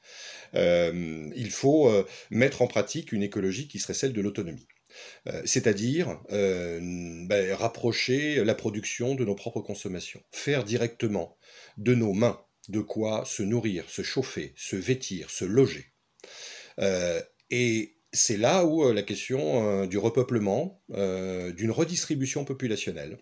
[0.53, 4.67] euh, il faut euh, mettre en pratique une écologie qui serait celle de l'autonomie.
[5.27, 11.37] Euh, c'est-à-dire ben, rapprocher la production de nos propres consommations, faire directement
[11.77, 15.91] de nos mains de quoi se nourrir, se chauffer, se vêtir, se loger.
[17.51, 23.19] et c'est là où la question du repeuplement, d'une redistribution populationnelle,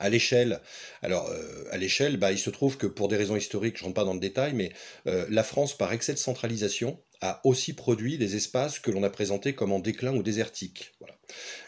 [0.00, 0.60] à l'échelle,
[1.02, 4.04] alors euh, bah, il se trouve que pour des raisons historiques, je ne rentre pas
[4.04, 4.72] dans le détail, mais
[5.06, 9.10] euh, la France, par excès de centralisation, a aussi produit des espaces que l'on a
[9.10, 10.92] présentés comme en déclin ou désertiques.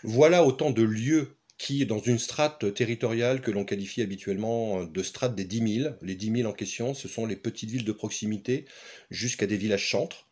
[0.03, 0.45] Voilà.
[0.45, 5.45] autant de lieux qui, dans une strate territoriale que l'on qualifie habituellement de strate des
[5.45, 8.65] 10 000, les 10 000 en question, ce sont les petites villes de proximité
[9.11, 10.27] jusqu'à des villages chantres,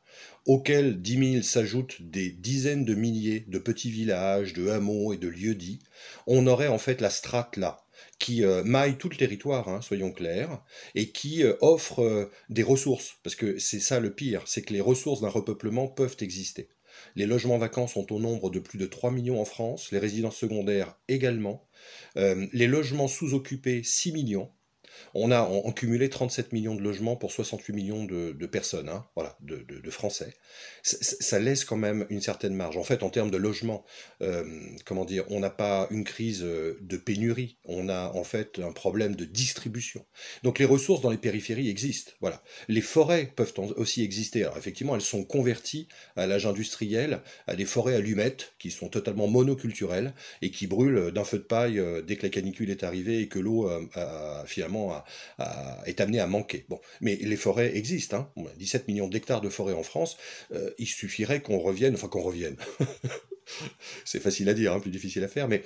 [0.47, 5.29] auxquels 10 000 s'ajoutent des dizaines de milliers de petits villages, de hameaux et de
[5.29, 5.81] lieux-dits,
[6.27, 7.85] on aurait en fait la strate là,
[8.21, 10.63] qui euh, maille tout le territoire, hein, soyons clairs,
[10.95, 14.73] et qui euh, offre euh, des ressources, parce que c'est ça le pire, c'est que
[14.73, 16.69] les ressources d'un repeuplement peuvent exister.
[17.17, 20.37] Les logements vacants sont au nombre de plus de 3 millions en France, les résidences
[20.37, 21.67] secondaires également,
[22.17, 24.51] les logements sous-occupés 6 millions,
[25.15, 29.37] on a en, cumulé 37 millions de logements pour 68 millions de, personnes, hein, voilà,
[29.41, 30.35] de, Français.
[30.83, 32.77] ça laisse quand même une certaine marge.
[32.77, 33.85] En fait, en termes de logement,
[34.23, 34.45] euh,
[34.85, 38.73] comment dire, on n'a pas une crise euh, de pénurie, on a en fait un
[38.73, 40.07] problème de distribution.
[40.43, 42.13] Donc les ressources dans les périphéries existent.
[42.21, 42.43] Voilà.
[42.69, 44.43] Les forêts peuvent aussi exister.
[44.43, 49.27] Alors effectivement, elles sont converties à l'âge industriel, à des forêts allumettes qui sont totalement
[49.27, 53.21] monoculturelles et qui brûlent d'un feu de paille euh, dès que la canicule est arrivée
[53.21, 54.90] et que l'eau a finalement
[55.87, 56.65] est amené à manquer.
[56.69, 58.31] Bon, mais les forêts existent.
[58.37, 58.45] Hein.
[58.57, 60.17] 17 millions d'hectares de forêts en France.
[60.79, 62.57] il suffirait qu'on revienne, enfin qu'on revienne.
[64.05, 65.63] c'est facile à dire, hein, plus difficile à faire, mais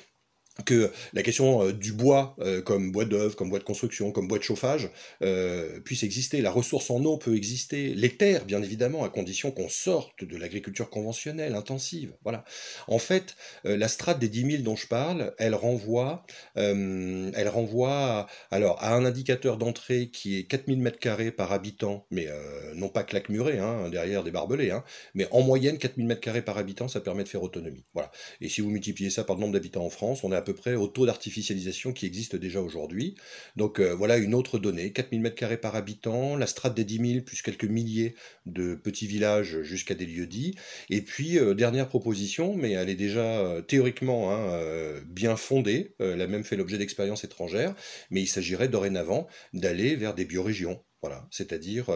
[0.64, 4.28] que la question euh, du bois euh, comme bois d'œuvre, comme bois de construction, comme
[4.28, 4.90] bois de chauffage
[5.22, 6.40] euh, puisse exister.
[6.40, 7.94] La ressource en eau peut exister.
[7.94, 12.12] Les terres, bien évidemment, à condition qu'on sorte de l'agriculture conventionnelle, intensive.
[12.22, 12.44] Voilà.
[12.86, 18.82] En fait, la strate des 10 000 dont je parle, elle renvoie, elle renvoie alors,
[18.82, 22.28] à un indicateur d'entrée qui est 4000 m2 par habitant, mais
[22.74, 26.88] non pas claque-muré, hein, derrière des barbelés, hein, mais en moyenne, 4000 m2 par habitant,
[26.88, 27.84] ça permet de faire autonomie.
[27.94, 28.10] Voilà.
[28.40, 30.76] Et si vous multipliez ça par le nombre d'habitants en France, on à peu près
[30.76, 33.16] au taux d'artificialisation qui existe déjà aujourd'hui.
[33.56, 37.24] Donc euh, voilà une autre donnée, 4000 m2 par habitant, la strate des 10 000
[37.24, 38.14] plus quelques milliers
[38.46, 40.54] de petits villages jusqu'à des lieux dits.
[40.90, 44.60] Et puis euh, dernière proposition, mais elle est déjà euh, théoriquement hein,
[45.06, 47.74] bien fondée, elle a même fait l'objet d'expériences étrangères,
[48.10, 50.82] mais il s'agirait dorénavant d'aller vers des biorégions.
[51.02, 51.86] Voilà, c'est-à-dire,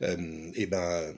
[0.00, 1.14] eh ben,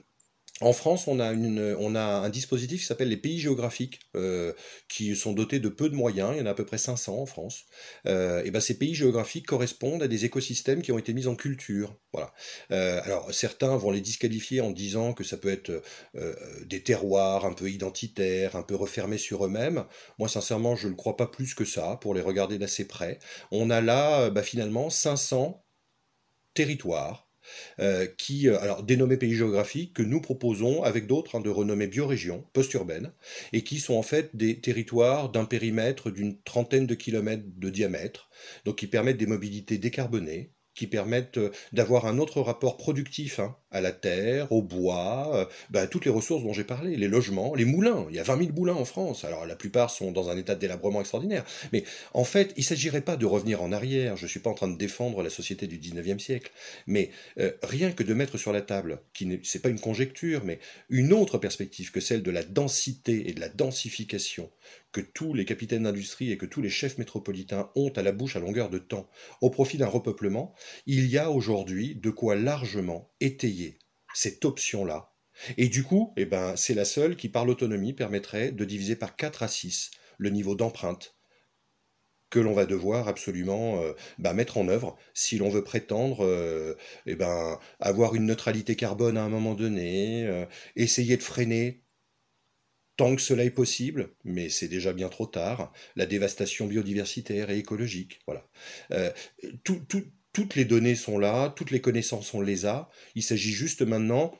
[0.61, 4.53] en France, on a, un dispositif qui s'appelle les pays géographiques, euh,
[4.89, 7.17] qui sont dotés de peu de moyens, il y en a à peu près 500
[7.17, 7.65] en France.
[8.07, 11.35] Euh, et ben ces pays géographiques correspondent à des écosystèmes qui ont été mis en
[11.35, 11.97] culture.
[12.11, 12.33] Voilà.
[12.71, 15.81] Euh, alors certains vont les disqualifier en disant que ça peut être
[16.65, 19.85] des terroirs un peu identitaires, un peu refermés sur eux-mêmes.
[20.17, 23.19] Moi sincèrement, je ne crois pas plus que ça, pour les regarder d'assez près.
[23.51, 25.63] On a là bah, finalement 500
[26.53, 27.28] territoires
[27.79, 31.87] euh, qui, euh, alors dénommés pays géographiques, que nous proposons avec d'autres hein, de renommée
[31.87, 33.11] biorégions post-urbaines,
[33.53, 38.29] et qui sont en fait des territoires d'un périmètre d'une trentaine de kilomètres de diamètre,
[38.65, 43.57] donc qui permettent des mobilités décarbonées, qui permettent euh, d'avoir un autre rapport productif hein,
[43.71, 47.53] à la terre, au bois, euh, bah, toutes les ressources dont j'ai parlé, les logements,
[47.55, 48.07] les moulins.
[48.09, 49.25] Il y a 20 000 moulins en France.
[49.25, 51.45] Alors la plupart sont dans un état de délabrement extraordinaire.
[51.71, 54.17] Mais en fait, il ne s'agirait pas de revenir en arrière.
[54.17, 56.51] Je ne suis pas en train de défendre la société du 19e siècle.
[56.87, 60.59] Mais euh, rien que de mettre sur la table, qui n'est pas une conjecture, mais
[60.89, 64.49] une autre perspective que celle de la densité et de la densification
[64.91, 68.35] que tous les capitaines d'industrie et que tous les chefs métropolitains ont à la bouche
[68.35, 69.07] à longueur de temps
[69.41, 70.53] au profit d'un repeuplement,
[70.87, 73.58] il y a aujourd'hui de quoi largement étayer
[74.13, 75.13] cette option-là.
[75.57, 79.15] Et du coup, eh ben, c'est la seule qui, par l'autonomie, permettrait de diviser par
[79.15, 81.15] 4 à 6 le niveau d'empreinte
[82.29, 86.75] que l'on va devoir absolument euh, bah, mettre en œuvre si l'on veut prétendre euh,
[87.05, 90.45] eh ben, avoir une neutralité carbone à un moment donné, euh,
[90.75, 91.83] essayer de freiner
[92.97, 97.57] tant que cela est possible, mais c'est déjà bien trop tard, la dévastation biodiversitaire et
[97.57, 98.19] écologique.
[98.27, 98.45] Voilà.
[98.91, 99.11] Euh,
[100.33, 102.89] toutes les données sont là, toutes les connaissances, on les a.
[103.15, 104.33] Il s'agit juste maintenant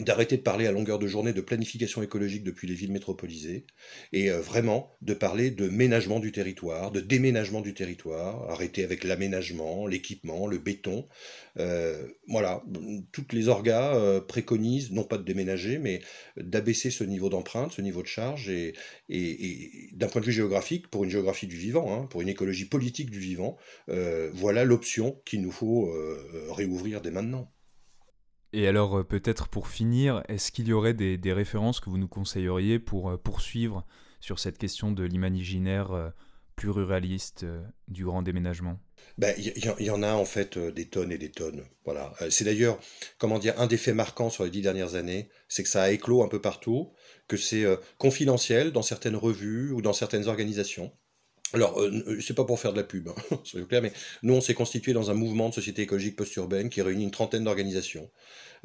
[0.00, 3.64] d'arrêter de parler à longueur de journée de planification écologique depuis les villes métropolisées
[4.12, 9.04] et euh, vraiment de parler de ménagement du territoire, de déménagement du territoire, arrêter avec
[9.04, 11.06] l'aménagement, l'équipement, le béton.
[11.58, 12.64] Euh, voilà,
[13.12, 16.00] toutes les orgas euh, préconisent non pas de déménager, mais
[16.36, 18.74] d'abaisser ce niveau d'empreinte, ce niveau de charge et,
[19.92, 23.10] d'un point de vue géographique, pour une géographie du vivant, hein, pour une écologie politique
[23.10, 25.92] du vivant, voilà l'option qu'il nous faut
[26.50, 27.52] réouvrir dès maintenant.
[28.54, 32.06] Et alors, euh, peut-être pour finir, est-ce qu'il y aurait des, références que vous nous
[32.06, 33.84] conseilleriez pour euh, poursuivre
[34.20, 36.10] sur cette question de l'imaginaire euh,
[36.54, 37.44] plus ruraliste
[37.88, 38.78] du grand déménagement?
[39.18, 41.64] Ben, il y, en a en fait des tonnes et des tonnes.
[41.84, 42.14] Voilà.
[42.30, 42.78] c'est d'ailleurs,
[43.18, 45.90] comment dire, un des faits marquants sur les dix dernières années, c'est que ça a
[45.90, 46.92] éclos un peu partout,
[47.26, 47.66] que c'est
[47.98, 50.92] confidentiel dans certaines revues ou dans certaines organisations.
[51.54, 51.80] Alors,
[52.20, 53.14] c'est pas pour faire de la pub, hein,
[53.44, 56.82] soyons clairs, mais nous, on s'est constitué dans un mouvement de société écologique post-urbaine qui
[56.82, 58.10] réunit une trentaine d'organisations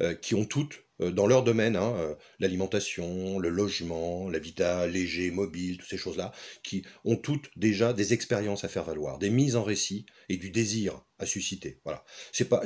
[0.02, 5.30] euh, qui ont toutes euh, dans leur domaine, hein, euh, l'alimentation, le logement, l'habitat léger,
[5.30, 9.56] mobile, toutes ces choses-là, qui ont toutes déjà des expériences à faire valoir, des mises
[9.56, 11.80] en récit et du désir à susciter.
[11.84, 12.04] Voilà.
[12.32, 12.62] C'est pas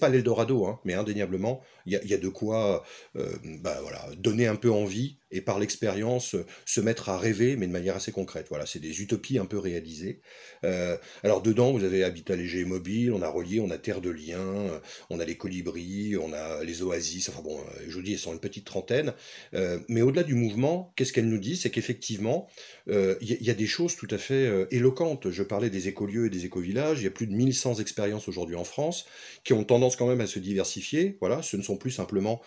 [0.00, 2.84] pas l'Eldorado, hein, mais indéniablement, il y a, y a, de quoi
[3.16, 7.66] euh, bah, voilà, donner un peu envie et par l'expérience se mettre à rêver, mais
[7.66, 8.46] de manière assez concrète.
[8.48, 10.20] Voilà, c'est des utopies un peu réalisées.
[10.64, 14.00] Euh, alors dedans, vous avez habitat léger et mobile, on a relié, on a terre
[14.00, 17.28] de liens, on a les colibris, on a les oasis.
[17.28, 19.12] Enfin bon, euh, je vous dis, elles sont une petite trentaine.
[19.54, 21.56] Euh, mais au-delà du mouvement, qu'est-ce qu'elle nous dit?
[21.56, 22.48] C'est qu'effectivement,
[22.88, 25.30] il y, y, a des choses tout à fait éloquentes.
[25.30, 27.00] Je parlais des écolieux et des écovillages.
[27.00, 29.06] Il y a plus de 1100 expériences aujourd'hui en France
[29.44, 31.16] qui ont tendance quand même à se diversifier.
[31.20, 32.40] Voilà, ce ne sont plus simplement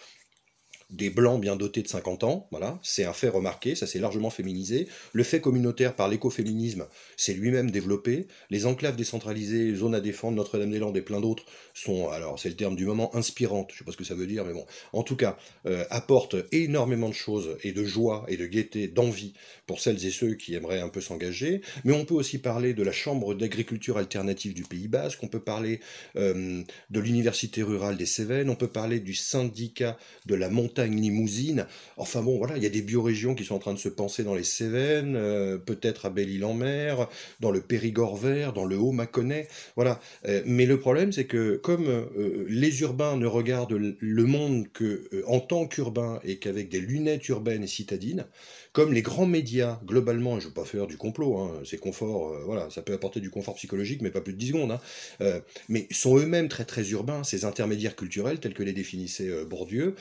[0.93, 4.29] des blancs bien dotés de 50 ans, voilà, c'est un fait remarqué, ça s'est largement
[4.29, 4.87] féminisé.
[5.11, 6.85] Le fait communautaire par l'écoféminisme
[7.17, 8.27] s'est lui-même développé.
[8.51, 12.75] Les enclaves décentralisées, zones à défendre, Notre-Dame-des-Landes et plein d'autres sont, alors c'est le terme
[12.75, 15.15] du moment, inspirantes, je sais pas ce que ça veut dire, mais bon, en tout
[15.15, 19.33] cas, euh, apportent énormément de choses et de joie et de gaieté, d'envie
[19.65, 21.61] pour celles et ceux qui aimeraient un peu s'engager.
[21.85, 25.41] Mais on peut aussi parler de la Chambre d'agriculture alternative du Pays Basque, on peut
[25.41, 25.79] parler
[26.17, 31.65] euh, de l'Université rurale des Cévennes, on peut parler du syndicat de la montagne limousine.
[31.97, 34.23] Enfin bon, voilà, il y a des biorégions qui sont en train de se penser
[34.23, 37.07] dans les Cévennes, euh, peut-être à Belle-Île-en-Mer,
[37.39, 39.47] dans le Périgord vert, dans le Haut-Mâconnais.
[39.75, 39.99] Voilà.
[40.27, 45.09] Euh, mais le problème, c'est que comme euh, les urbains ne regardent le monde que
[45.27, 48.25] en tant qu'urbains et qu'avec des lunettes urbaines et citadines,
[48.73, 51.77] comme les grands médias, globalement, et je ne veux pas faire du complot, hein, c'est
[51.77, 55.41] confort, voilà, ça peut apporter du confort psychologique, mais pas plus de 10 secondes, hein,
[55.69, 59.95] mais sont eux-mêmes très très urbains, ces intermédiaires culturels, tels que les définissait Bourdieu.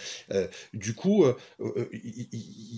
[0.73, 1.25] du coup,
[1.93, 2.31] il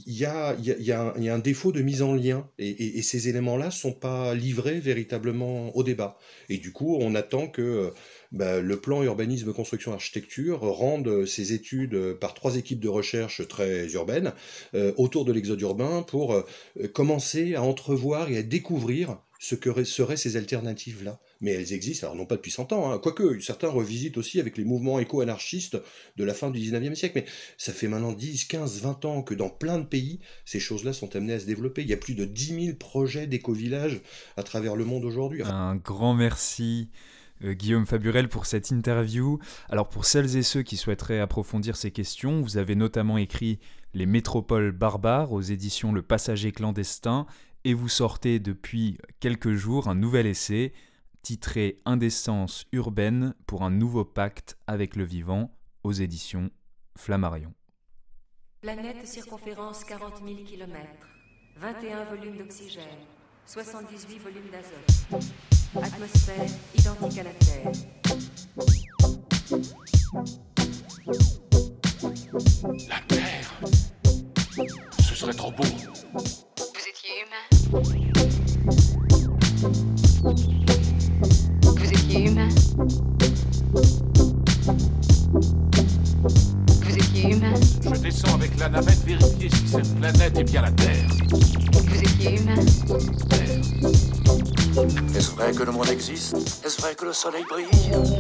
[0.07, 3.93] y, a, y, a, un défaut de mise en lien, et, ces éléments-là ne sont
[3.93, 6.19] pas livrés véritablement au débat.
[6.49, 7.93] Et du coup, on attend que
[8.35, 13.87] bah, le plan urbanisme, construction, architecture rende ses études par trois équipes de recherche très
[13.93, 14.33] urbaines
[14.75, 16.45] euh, autour de l'exode urbain pour euh,
[16.93, 21.21] commencer à entrevoir et à découvrir ce que seraient ces alternatives-là.
[21.43, 22.99] Mais elles existent, alors non pas depuis 100 ans, hein.
[22.99, 25.77] quoique certains revisitent aussi avec les mouvements éco-anarchistes
[26.17, 29.35] de la fin du 19e siècle, mais ça fait maintenant 10, 15, 20 ans que
[29.35, 31.83] dans plein de pays, ces choses-là sont amenées à se développer.
[31.83, 34.01] Il y a plus de 10 000 projets d'éco-villages
[34.37, 35.43] à travers le monde aujourd'hui.
[35.45, 36.89] Un grand merci.
[37.45, 39.39] Euh, Guillaume Faburel pour cette interview.
[39.69, 43.59] Alors pour celles et ceux qui souhaiteraient approfondir ces questions, vous avez notamment écrit
[43.93, 47.27] Les métropoles barbares aux éditions Le Passager clandestin
[47.65, 50.73] et vous sortez depuis quelques jours un nouvel essai
[51.23, 56.51] titré Indécence urbaine pour un nouveau pacte avec le vivant aux éditions
[56.97, 57.53] Flammarion.
[58.61, 60.79] Planète circonférence 40 000 km,
[61.57, 62.85] 21 volumes d'oxygène,
[63.47, 65.23] 78 volumes d'azote,
[65.83, 67.73] atmosphère identique à la Terre.
[72.89, 73.61] La Terre
[75.01, 75.65] Ce serait trop beau.
[97.13, 98.14] Soleil brille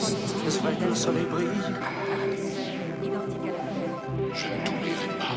[0.00, 1.48] le que le soleil brille.
[4.34, 5.36] Je ne t'oublierai pas.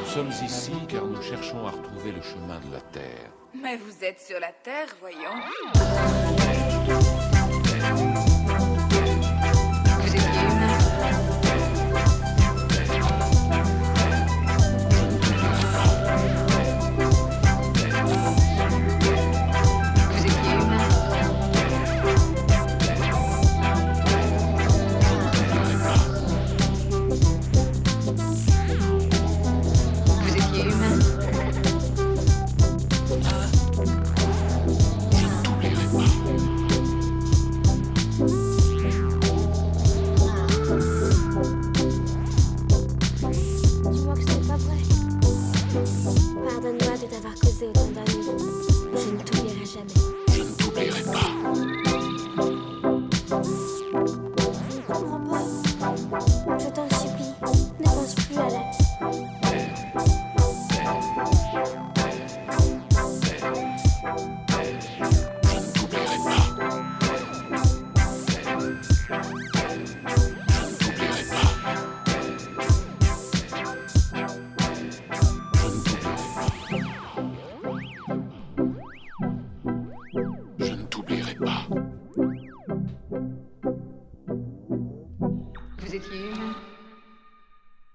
[0.00, 3.30] Nous sommes ici car nous cherchons à retrouver le chemin de la Terre.
[3.54, 5.36] Mais vous êtes sur la Terre, voyons.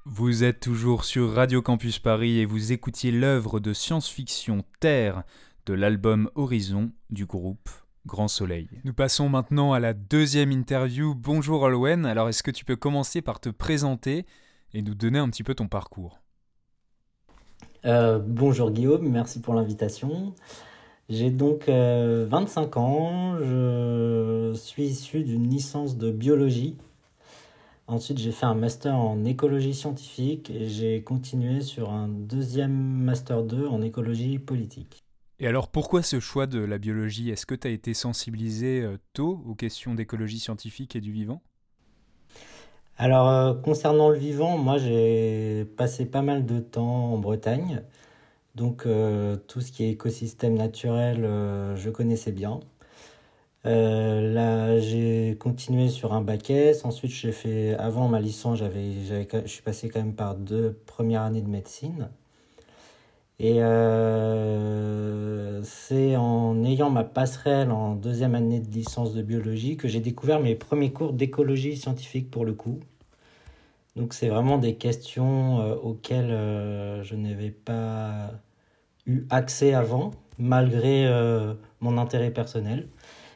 [0.06, 5.24] Vous êtes toujours sur Radio Campus Paris et vous écoutiez l'œuvre de science-fiction Terre
[5.66, 7.70] de l'album Horizon du groupe
[8.06, 8.70] Grand Soleil.
[8.84, 11.16] Nous passons maintenant à la deuxième interview.
[11.16, 14.26] Bonjour Olwen, alors est-ce que tu peux commencer par te présenter
[14.74, 16.20] et nous donner un petit peu ton parcours?
[17.86, 20.34] Euh, bonjour Guillaume, merci pour l'invitation.
[21.10, 26.78] J'ai donc euh, 25 ans, je suis issu d'une licence de biologie.
[27.88, 33.42] Ensuite, j'ai fait un master en écologie scientifique et j'ai continué sur un deuxième master
[33.42, 35.04] 2 en écologie politique.
[35.40, 37.30] Et alors pourquoi ce choix de la biologie?
[37.30, 41.42] Est-ce que tu as été sensibilisé euh, tôt aux questions d'écologie scientifique et du vivant?
[42.98, 47.84] Alors, euh, concernant le vivant, moi j'ai passé pas mal de temps en Bretagne.
[48.56, 52.62] Donc, euh, tout ce qui est écosystème naturel, euh, je connaissais bien.
[53.66, 56.86] Euh, là, j'ai continué sur un bac S.
[56.86, 60.74] Ensuite, j'ai fait, avant ma licence, j'avais, j'avais, je suis passé quand même par deux
[60.86, 62.10] premières années de médecine.
[63.40, 69.90] Et euh, c'est en ayant ma passerelle en deuxième année de licence de biologie que
[69.90, 72.80] j'ai découvert mes premiers cours d'écologie scientifique pour le coup.
[73.98, 76.30] Donc c'est vraiment des questions euh, auxquelles
[77.04, 78.32] je n'avais pas
[79.06, 81.08] eu accès avant, malgré
[81.82, 82.88] mon intérêt personnel.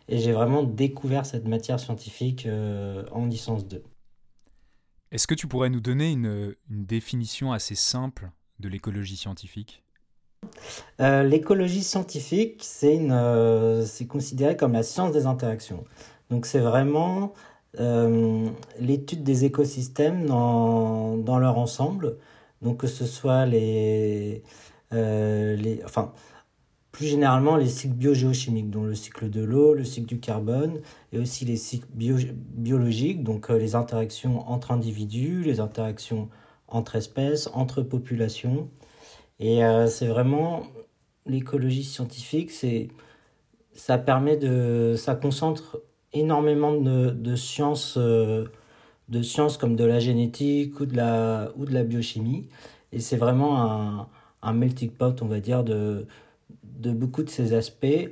[0.10, 3.84] Et j'ai vraiment découvert cette matière scientifique euh, en licence 2.
[5.12, 9.84] Est-ce que tu pourrais nous donner une, une définition assez simple de l'écologie scientifique?
[10.99, 15.86] Euh, L'écologie scientifique, c'est euh, c'est considéré comme la science des interactions.
[16.30, 17.34] Donc c'est vraiment
[17.80, 18.49] euh,
[18.80, 22.18] l'étude des écosystèmes dans, dans leur ensemble.
[22.62, 24.43] Donc que ce soit les,
[24.91, 26.14] les, enfin,
[26.91, 30.79] plus généralement les cycles biogéochimiques, dont le cycle de l'eau, le cycle du carbone,
[31.13, 36.29] et aussi les cycles bio- biologiques, donc euh, les interactions entre individus, les interactions
[36.67, 38.69] entre espèces, entre populations.
[39.39, 40.63] Et euh, c'est vraiment
[41.25, 42.51] l'écologie scientifique,
[43.73, 45.81] ça permet de ça concentre
[46.13, 48.45] énormément de, de sciences euh,
[49.09, 52.47] de sciences comme de la génétique ou de la ou de la biochimie
[52.91, 54.07] et c'est vraiment un,
[54.41, 56.07] un melting pot on va dire de
[56.80, 58.09] de beaucoup de ces aspects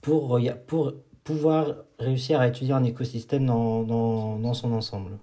[0.00, 0.94] pour rega- pour
[1.24, 5.18] pouvoir réussir à étudier un écosystème dans, dans, dans son ensemble.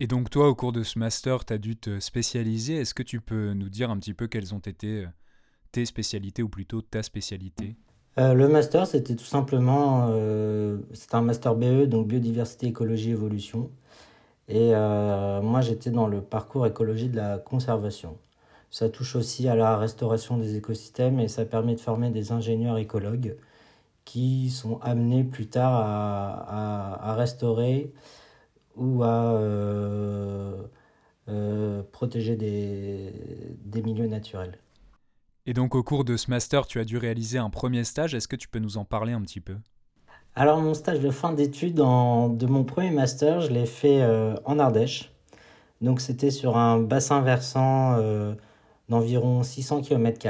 [0.00, 2.76] Et donc toi, au cours de ce master, tu as dû te spécialiser.
[2.76, 5.08] Est-ce que tu peux nous dire un petit peu quelles ont été euh,
[5.72, 7.76] tes spécialités, ou plutôt ta spécialité?
[8.18, 13.70] Euh, le master, c'était tout simplement, euh, c'était un master BE, donc biodiversité, écologie, évolution.
[14.48, 18.18] Et euh, moi, j'étais dans le parcours écologie de la conservation.
[18.70, 22.78] Ça touche aussi à la restauration des écosystèmes et ça permet de former des ingénieurs
[22.78, 23.36] écologues
[24.06, 27.92] qui sont amenés plus tard à, à- à restaurer
[28.76, 30.62] ou à euh,
[31.28, 33.12] euh, protéger des,
[33.64, 34.58] des milieux naturels.
[35.44, 38.14] Et donc au cours de ce master, tu as dû réaliser un premier stage.
[38.14, 39.58] Est-ce que tu peux nous en parler un petit peu?
[40.34, 44.58] Alors, mon stage de fin d'études de mon premier master, je l'ai fait euh, en
[44.58, 45.12] Ardèche.
[45.82, 47.96] Donc, c'était sur un bassin versant
[48.90, 50.26] d'environ 600 km.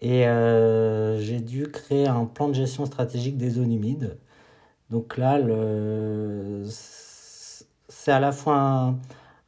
[0.00, 4.16] Et euh, j'ai dû créer un plan de gestion stratégique des zones humides.
[4.90, 5.38] Donc là,
[7.88, 8.94] c'est à la fois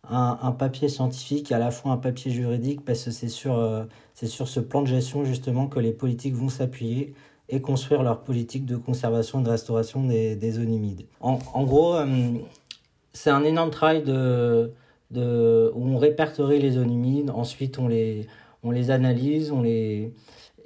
[0.09, 3.85] un, papier scientifique à la fois un papier juridique parce que c'est sur, euh,
[4.15, 7.15] c'est sur ce plan de gestion justement que les politiques vont s'appuyer
[7.49, 11.05] et construire leur politique de conservation et de restauration des, zones humides.
[11.21, 12.07] En, en gros, euh,
[13.13, 14.73] c'est un énorme travail de,
[15.21, 18.27] où on répertorie les zones humides, ensuite on les,
[18.63, 20.13] on les analyse, on les,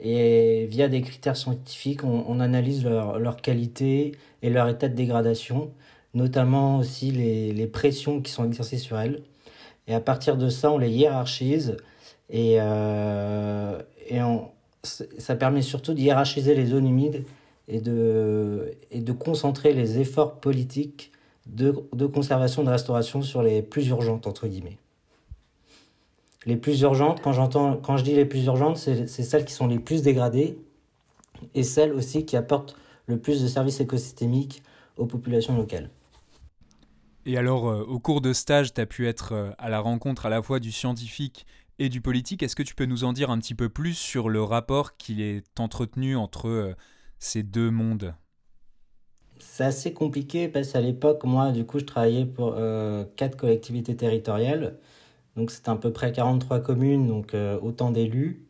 [0.01, 4.95] et via des critères scientifiques, on, on analyse leur, leur qualité et leur état de
[4.95, 5.73] dégradation,
[6.15, 9.23] notamment aussi les, les pressions qui sont exercées sur elles.
[9.89, 11.77] Et à partir de ça, on les hiérarchise
[12.31, 14.49] et, euh, et on,
[14.83, 17.25] ça permet surtout de hiérarchiser les zones humides
[17.67, 21.11] et de, et de concentrer les efforts politiques
[21.49, 24.79] de, conservation, de restauration sur les plus urgentes, entre guillemets.
[26.47, 29.67] Les plus urgentes, quand, j'entends, quand je dis les plus urgentes, c'est, celles qui sont
[29.67, 30.59] les plus dégradées
[31.55, 32.77] et celles aussi qui apportent
[33.07, 34.63] le plus de services écosystémiques
[34.97, 35.91] aux populations locales.
[37.27, 40.27] Et alors, euh, au cours de stage, tu as pu être euh, à la rencontre
[40.27, 41.47] à la fois du scientifique
[41.79, 42.43] et du politique.
[42.43, 45.23] Est-ce que tu peux nous en dire un petit peu plus sur le rapport qui
[45.23, 46.75] est entretenu entre euh,
[47.19, 48.15] ces deux mondes?
[49.41, 52.57] C'est assez compliqué parce qu'à l'époque, moi, du coup, je travaillais pour
[53.17, 54.79] quatre collectivités territoriales.
[55.37, 58.43] Donc, c'était à peu près 43 communes, donc autant d'élus.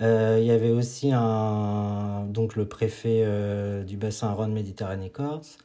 [0.00, 3.24] Il y avait aussi un, donc le préfet
[3.86, 5.58] du bassin Rhône-Méditerranée-Corse.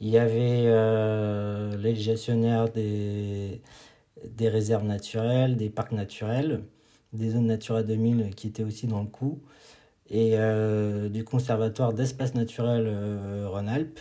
[0.00, 3.62] Il y avait euh, les gestionnaires des,
[4.24, 6.64] des réserves naturelles, des parcs naturels,
[7.12, 9.40] des zones Natura 2000 qui étaient aussi dans le coup,
[10.10, 14.00] et euh, du conservatoire d'espaces naturels euh, Rhône-Alpes.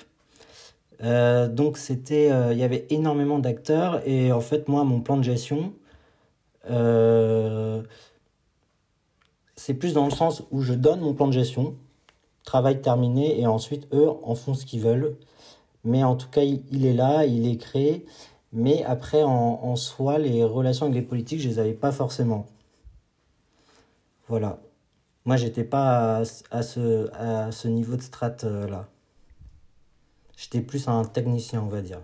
[1.55, 5.73] donc c'était, il y avait énormément d'acteurs et en fait moi mon plan de gestion,
[9.55, 11.75] c'est plus dans le sens où je donne mon plan de gestion,
[12.43, 15.15] travail terminé et ensuite eux en font ce qu'ils veulent.
[15.83, 18.05] Mais en tout cas, il, est là, il est créé.
[18.51, 22.45] Mais après, en, soi, les relations avec les politiques, je les avais pas forcément.
[24.27, 24.59] Voilà.
[25.25, 26.19] Moi, j'étais pas
[26.51, 28.87] à, ce, à ce niveau de strat euh, là.
[30.37, 32.03] J'étais plus un technicien, on va dire.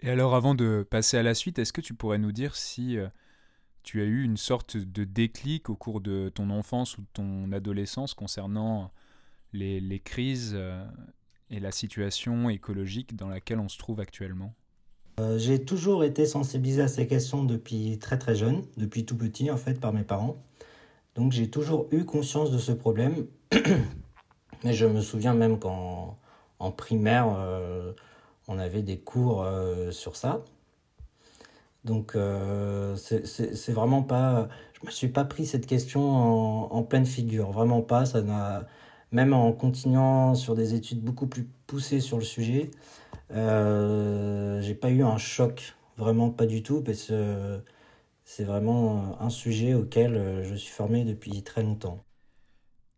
[0.00, 2.98] Et alors, avant de passer à la suite, est-ce que tu pourrais nous dire si
[2.98, 3.08] euh,
[3.84, 7.52] tu as eu une sorte de déclic au cours de ton enfance ou de ton
[7.52, 8.92] adolescence concernant
[9.52, 10.86] les, les crises euh,
[11.50, 14.54] et la situation écologique dans laquelle on se trouve actuellement?
[15.20, 19.50] Euh, J'ai toujours été sensibilisé à ces questions depuis très très jeune, depuis tout petit
[19.50, 20.36] en fait par mes parents.
[21.14, 23.26] Donc j'ai toujours eu conscience de ce problème.
[24.64, 26.16] Mais je me souviens même qu'en
[26.58, 27.92] en primaire, euh,
[28.48, 30.44] on avait des cours euh, sur ça.
[31.84, 32.16] Donc
[32.96, 34.48] c'est vraiment pas...
[34.80, 38.04] Je me suis pas pris cette question en, pleine figure, vraiment pas.
[38.04, 38.22] Ça
[39.12, 42.70] même en continuant sur des études beaucoup plus poussées sur le sujet,
[43.32, 47.60] euh, j'ai pas eu un choc, vraiment pas du tout, parce que
[48.34, 52.02] c'est vraiment un sujet auquel euh, je suis formé depuis très longtemps.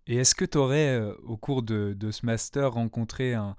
[0.07, 3.55] Et est-ce que tu aurais, euh, au cours de, de, ce master, rencontré un,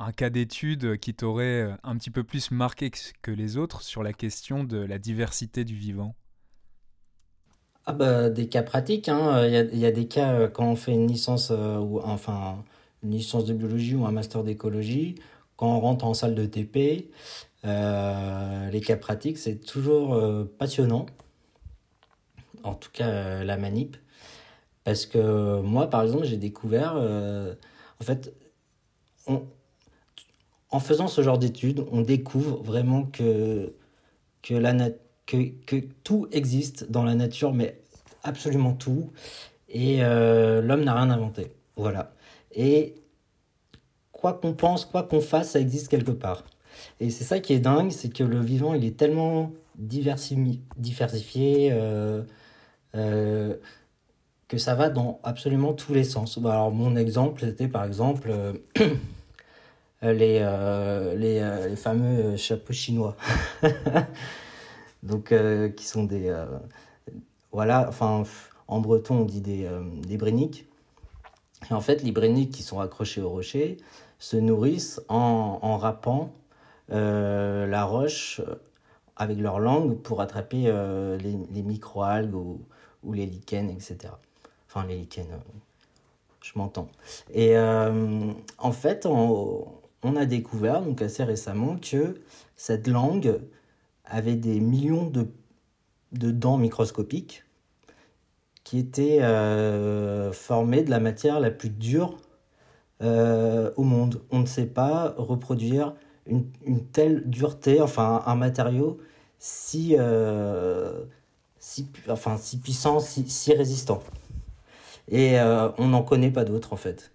[0.00, 2.90] un cas d'étude qui t'aurait euh, un petit peu plus marqué
[3.22, 6.16] que les autres sur la question de la diversité du vivant?
[7.86, 9.44] Ah bah, des cas pratiques, hein.
[9.46, 11.78] Il y a, il y a des cas euh, quand on fait une licence euh,
[11.78, 12.64] ou enfin
[13.02, 15.16] une licence de biologie ou un master d'écologie,
[15.66, 17.10] on rentre en salle de TP,
[17.64, 20.20] euh, les cas pratiques, c'est toujours
[20.58, 21.06] passionnant.
[22.64, 23.96] En tout cas, la manip.
[24.84, 28.32] Parce que moi, par exemple, j'ai découvert, en fait,
[30.72, 33.72] en faisant ce genre d'études, on découvre vraiment que,
[34.42, 37.82] que tout existe dans la nature, mais
[38.24, 39.10] absolument tout.
[39.68, 41.52] Et euh, l'homme n'a rien inventé.
[41.76, 42.12] Voilà.
[42.54, 42.94] Et
[44.22, 46.44] quoi qu'on pense, quoi qu'on fasse, ça existe quelque part.
[47.00, 52.22] Et c'est ça qui est dingue, c'est que le vivant, il est tellement diversifié euh,
[52.94, 53.56] euh,
[54.48, 56.38] que ça va dans absolument tous les sens.
[56.38, 58.32] Alors mon exemple, c'était par exemple
[60.02, 60.40] les,
[61.16, 63.16] les, les, fameux chapeaux chinois.
[65.02, 66.46] donc euh, qui sont des euh,
[67.50, 68.22] voilà enfin
[68.68, 70.66] en breton on dit des euh, des bréniques
[71.70, 73.78] et en fait les bréniques qui sont accrochés au rocher
[74.22, 76.32] se nourrissent en, en râpant
[76.88, 78.42] la roche
[79.16, 80.70] avec leur langue pour attraper
[81.22, 82.60] les, les microalgues ou,
[83.02, 84.12] ou, les lichens etc
[84.68, 85.26] enfin les lichens
[86.42, 86.88] je m'entends.
[87.32, 89.66] Et en fait on,
[90.02, 92.20] on a découvert donc assez récemment que
[92.56, 93.40] cette langue
[94.04, 95.28] avait des millions de,
[96.12, 97.44] de dents microscopiques
[98.64, 102.16] qui étaient euh, formées de la matière la plus dure
[103.02, 104.22] euh, au monde.
[104.30, 105.94] On ne sait pas reproduire
[106.26, 106.44] une,
[106.92, 108.98] telle dureté, enfin un matériau
[109.38, 111.04] si, euh,
[111.58, 114.02] si, enfin, si puissant, si, si résistant.
[115.08, 117.12] Et euh, on n'en connaît pas d'autres en fait.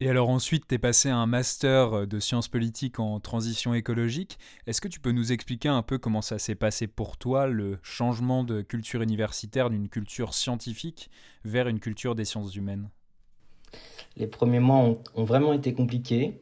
[0.00, 4.38] Et alors ensuite, tu es passé à un master de sciences politiques en transition écologique.
[4.66, 7.78] Est-ce que tu peux nous expliquer un peu comment ça s'est passé pour toi, le
[7.82, 11.10] changement de culture universitaire d'une culture scientifique
[11.44, 12.90] vers une culture des sciences humaines?
[14.16, 16.40] Les premiers mois ont, vraiment été compliqués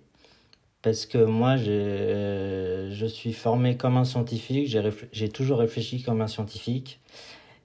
[0.82, 4.76] parce que moi, je suis formé comme un scientifique,
[5.12, 7.01] j'ai toujours réfléchi comme un scientifique.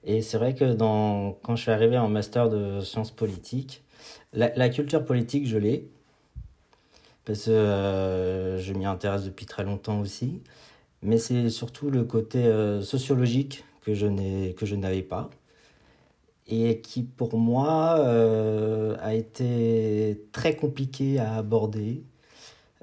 [0.04, 0.74] Et c'est vrai que
[1.42, 3.82] quand je suis arrivé en master de sciences politiques,
[4.32, 5.88] La, culture politique, je l'ai,
[7.24, 10.40] parce que euh, je m'y intéresse depuis très longtemps aussi,
[11.02, 14.06] mais c'est surtout le côté euh, sociologique que je
[14.74, 15.30] n'avais pas
[16.50, 22.02] et qui pour moi euh, a été très compliqué à aborder,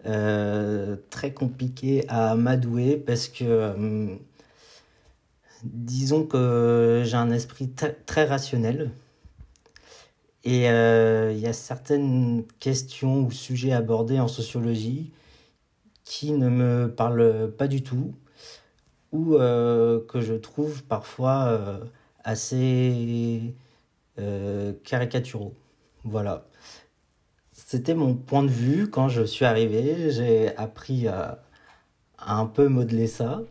[0.05, 4.15] euh, très compliqué à m'adouer parce que euh,
[5.63, 7.69] disons que j'ai un esprit
[8.05, 8.91] très rationnel
[10.43, 15.11] et il y a certaines questions ou sujets abordés en sociologie
[16.05, 18.13] qui ne me parlent pas du tout
[19.11, 21.81] ou que je trouve parfois
[22.27, 23.55] assez
[24.19, 25.55] euh, caricaturaux.
[26.03, 26.45] Voilà.
[27.53, 30.11] C'était mon point de vue quand je suis arrivé.
[30.11, 31.41] J'ai appris à,
[32.19, 33.41] un peu modeler ça,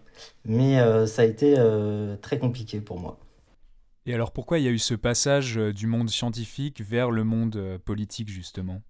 [0.45, 3.19] mais euh, ça a été euh, très compliqué pour moi.
[4.05, 7.79] Et alors pourquoi il y a eu ce passage du monde scientifique vers le monde
[7.85, 8.83] politique justement?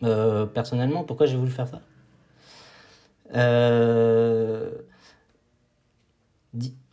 [0.00, 1.82] Personnellement, pourquoi j'ai voulu faire ça?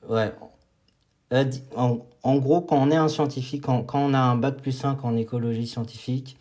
[0.08, 0.34] Ouais,
[1.34, 5.04] euh, en, gros, quand on est un scientifique, quand, on a un bac plus 5
[5.04, 6.38] en écologie scientifique,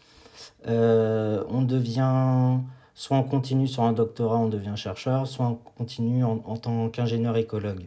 [0.68, 2.59] euh, on devient,
[2.95, 7.36] soit on continue sur un doctorat, on devient chercheur, soit on continue en, tant qu'ingénieur
[7.38, 7.84] écologue.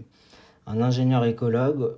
[0.65, 1.95] Un ingénieur écologue,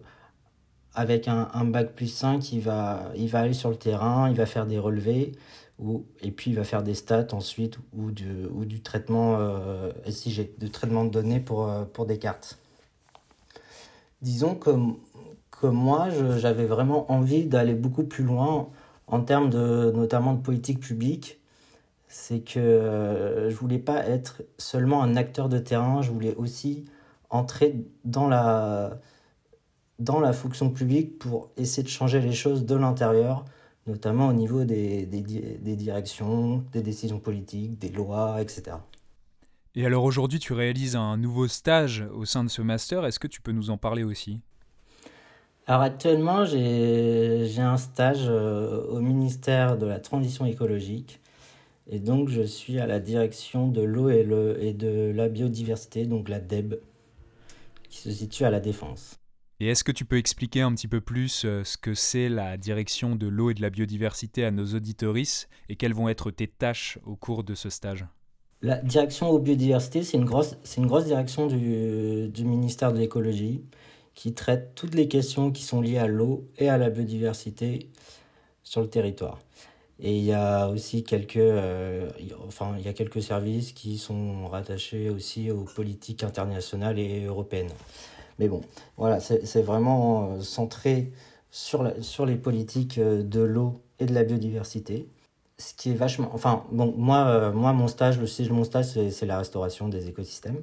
[0.94, 4.66] avec un, bac plus 5, il va, il aller sur le terrain, il va faire
[4.66, 5.32] des relevés,
[6.22, 10.50] et puis il va faire des stats ensuite, ou du, ou du traitement euh, SIG,
[10.58, 12.60] de traitement de données pour, pour des cartes
[14.22, 14.72] disons que,
[15.52, 18.70] que moi, j'avais vraiment envie d'aller beaucoup plus loin
[19.08, 21.40] en termes de, notamment de politique publique.
[22.08, 26.86] C'est que euh, je voulais pas être seulement un acteur de terrain, je voulais aussi
[27.30, 29.00] entrer dans la,
[30.34, 33.46] fonction publique pour essayer de changer les choses de l'intérieur,
[33.88, 38.78] notamment au niveau des directions, des décisions politiques, des lois, etc.
[39.78, 43.06] Et alors aujourd'hui, tu réalises un nouveau stage au sein de ce master.
[43.06, 44.42] Est-ce que tu peux nous en parler aussi?
[45.68, 51.20] Alors actuellement, j'ai un stage euh, au ministère de la Transition écologique.
[51.86, 54.28] Et donc, je suis à la direction de l'eau et,
[54.62, 56.80] et de la biodiversité, donc la DEB,
[57.88, 59.20] qui se situe à la Défense.
[59.60, 62.58] Et est-ce que tu peux expliquer un petit peu plus euh, ce que c'est la
[62.58, 66.48] direction de l'eau et de la biodiversité à nos auditorices et quelles vont être tes
[66.48, 68.08] tâches au cours de ce stage?
[68.62, 73.00] La direction aux biodiversités, c'est une grosse, c'est une grosse direction du, du ministère de
[73.00, 73.64] l'écologie
[74.16, 77.90] qui traite toutes les questions qui sont liées à l'eau et à la biodiversité
[78.64, 79.40] sur le territoire.
[80.00, 82.10] Et il y a aussi quelques, euh,
[82.48, 87.72] enfin, il y a quelques services qui sont rattachés aussi aux politiques internationales et européennes.
[88.40, 88.62] Mais bon,
[88.98, 91.12] voilà, c'est vraiment euh, centré
[91.50, 95.08] sur, la, sur les politiques euh, de l'eau et de la biodiversité
[95.58, 96.30] ce qui est vachement.
[96.34, 99.90] Enfin, bon, moi, euh, moi mon stage, le siège de mon stage, c'est la restauration
[99.90, 100.62] des écosystèmes.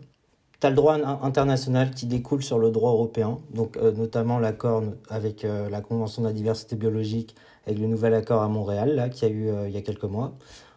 [0.61, 4.83] Tu as le droit international qui découle sur le droit européen, donc euh, notamment l'accord
[5.11, 7.35] avec euh, la Convention de la diversité biologique,
[7.67, 10.33] avec le nouvel accord à Montréal, là, qui a eu il y a quelques mois.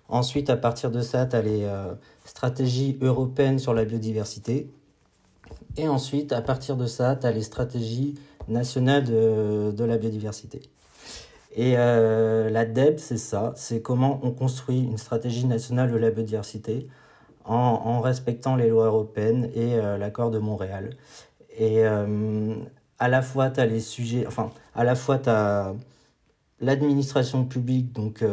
[0.10, 1.68] Ensuite, à partir de ça, tu as les
[2.26, 4.72] stratégies européennes sur la biodiversité.
[5.76, 8.16] Et ensuite, à partir de ça, tu as les stratégies
[8.48, 10.62] nationales de, de la biodiversité.
[11.58, 16.12] Et euh, la DEB, c'est ça, c'est comment on construit une stratégie nationale de la
[16.12, 16.88] biodiversité
[17.46, 20.92] en, respectant les lois européennes et euh, l'accord de Montréal.
[21.58, 22.56] Et euh,
[23.00, 25.74] à la fois, tu as les sujets, enfin, à la fois, tu as
[26.60, 28.24] l'administration publique, donc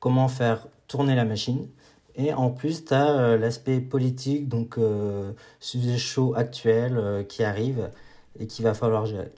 [0.00, 1.68] comment faire tourner la machine.
[2.16, 4.78] Et en plus, tu as l'aspect politique, donc
[5.60, 7.90] sujet chaud actuel qui arrive
[8.38, 9.32] et qu'il va falloir gérer.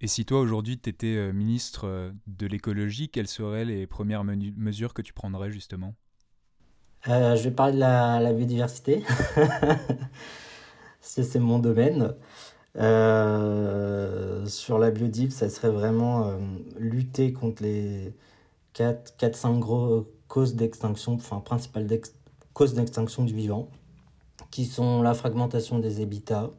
[0.00, 4.24] Et si toi aujourd'hui tu étais euh, ministre euh, de l'écologie, quelles seraient les premières
[4.24, 5.94] mesures que tu prendrais justement?
[7.08, 9.02] Euh, Je vais parler de la, biodiversité.
[11.00, 12.14] c'est mon domaine.
[12.74, 12.82] sur
[14.78, 16.38] la biodiversité, ça serait vraiment
[16.78, 18.14] lutter contre les
[18.74, 21.86] 4-5 gros causes d'extinction, enfin principales
[22.52, 23.70] causes d'extinction du vivant,
[24.50, 26.50] qui sont la fragmentation des habitats,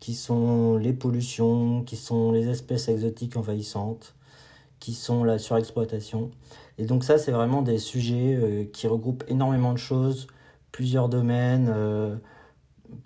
[0.00, 4.14] qui sont les pollutions, qui sont les espèces exotiques envahissantes,
[4.80, 6.30] qui sont la surexploitation.
[6.78, 10.26] Et donc ça, c'est vraiment des sujets euh, qui regroupent énormément de choses,
[10.72, 12.16] plusieurs domaines, euh,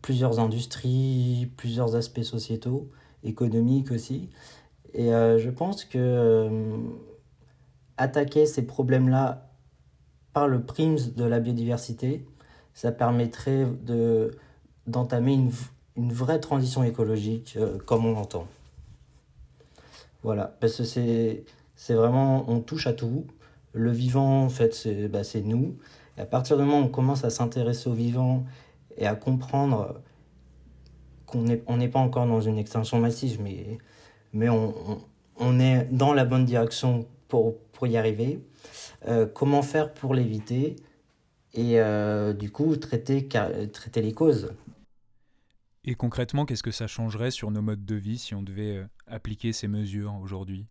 [0.01, 2.89] plusieurs industries, plusieurs aspects sociétaux,
[3.25, 4.31] économiques aussi.
[4.95, 6.71] Et euh, je pense que
[7.97, 9.51] attaquer ces problèmes-là
[10.33, 12.25] par le prime de la biodiversité,
[12.75, 14.31] ça permettrait de
[14.87, 15.51] d'entamer une,
[15.97, 18.47] une vraie transition écologique euh, comme on l'entend.
[20.23, 21.45] Voilà, parce que c'est,
[21.77, 23.27] c'est vraiment, on touche à tout.
[23.73, 25.77] le vivant, en fait, c'est bah, nous.
[26.17, 28.45] Et à partir du moment où on commence à s'intéresser au vivant
[28.97, 30.01] et à comprendre
[31.27, 31.43] qu'on
[31.77, 37.57] n'est pas encore dans une extinction massive, mais, on, est dans la bonne direction pour,
[37.83, 38.41] y arriver,
[39.09, 40.77] euh, comment faire pour l'éviter
[41.53, 43.29] et euh, du coup traiter
[43.97, 44.53] les causes.
[45.85, 48.87] Et concrètement, qu'est-ce que ça changerait sur nos modes de vie si on devait euh,
[49.07, 50.67] appliquer ces mesures aujourd'hui?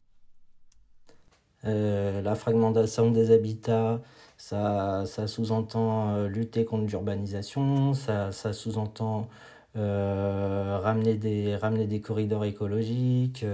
[1.66, 4.02] La fragmentation des habitats,
[4.36, 9.30] ça, sous-entend lutter contre l'urbanisation, ça, sous-entend
[9.74, 13.46] ramener, des, corridors écologiques,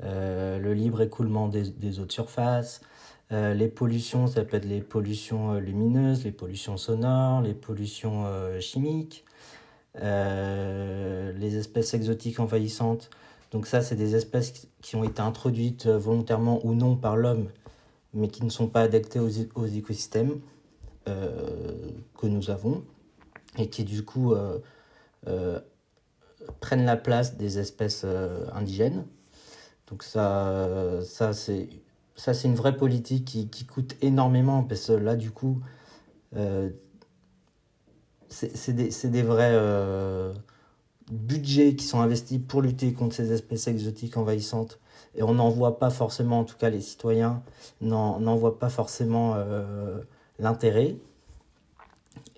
[0.00, 2.80] le libre écoulement des, eaux de surface,
[3.32, 8.26] euh, les pollutions, ça peut être les pollutions euh, lumineuses, les pollutions sonores, les pollutions
[8.26, 9.24] euh, chimiques,
[10.00, 13.10] les espèces exotiques envahissantes.
[13.52, 17.48] Donc ça, c'est des espèces qui ont été introduites volontairement ou non par l'homme,
[18.12, 20.40] mais qui ne sont pas adaptées aux, aux écosystèmes
[21.04, 22.82] que nous avons,
[23.58, 24.34] et qui du coup
[26.60, 28.04] prennent la place des espèces
[28.52, 29.04] indigènes.
[29.86, 31.68] Donc ça, ça c'est
[32.16, 35.60] ça, c'est une vraie politique qui, qui, coûte énormément parce que là, du coup,
[36.36, 36.70] euh,
[38.28, 40.32] c'est des, des, vrais euh,
[41.10, 44.78] budgets qui sont investis pour lutter contre ces espèces exotiques envahissantes.
[45.16, 47.42] Et on n'en voit pas forcément, en tout cas les citoyens,
[47.80, 50.00] n'en voient pas forcément euh,
[50.38, 50.96] l'intérêt.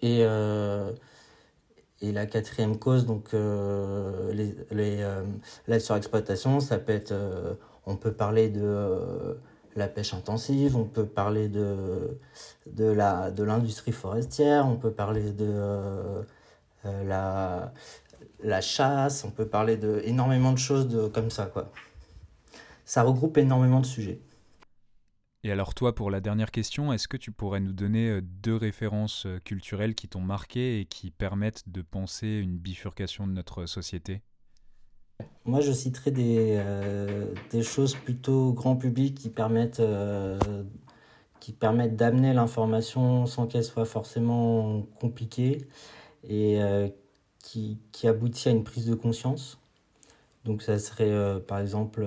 [0.03, 5.18] Et, et la quatrième cause, donc les, les,
[5.66, 7.14] la surexploitation, ça peut être,
[7.87, 9.39] on peut parler de
[9.76, 12.18] la pêche intensive, on peut parler de,
[13.42, 16.22] l'industrie forestière, on peut parler de euh,
[16.84, 17.72] euh,
[18.42, 21.50] la, chasse, on peut parler de énormément de choses comme ça.
[22.84, 24.20] Ça regroupe énormément de sujets.
[25.42, 28.56] Et alors toi, pour la dernière question, est-ce que tu pourrais nous donner euh, deux
[28.56, 34.22] références culturelles qui t'ont marqué et qui permettent de penser une bifurcation de notre société?
[35.47, 40.38] Moi, je citerai des, euh, des choses plutôt grand public qui permettent, euh,
[41.61, 45.68] permettent d'amener l'information sans qu'elle soit forcément compliquée
[46.24, 46.88] et euh,
[47.38, 49.59] qui, qui aboutit à une prise de conscience.
[50.44, 52.07] Donc, ça serait par exemple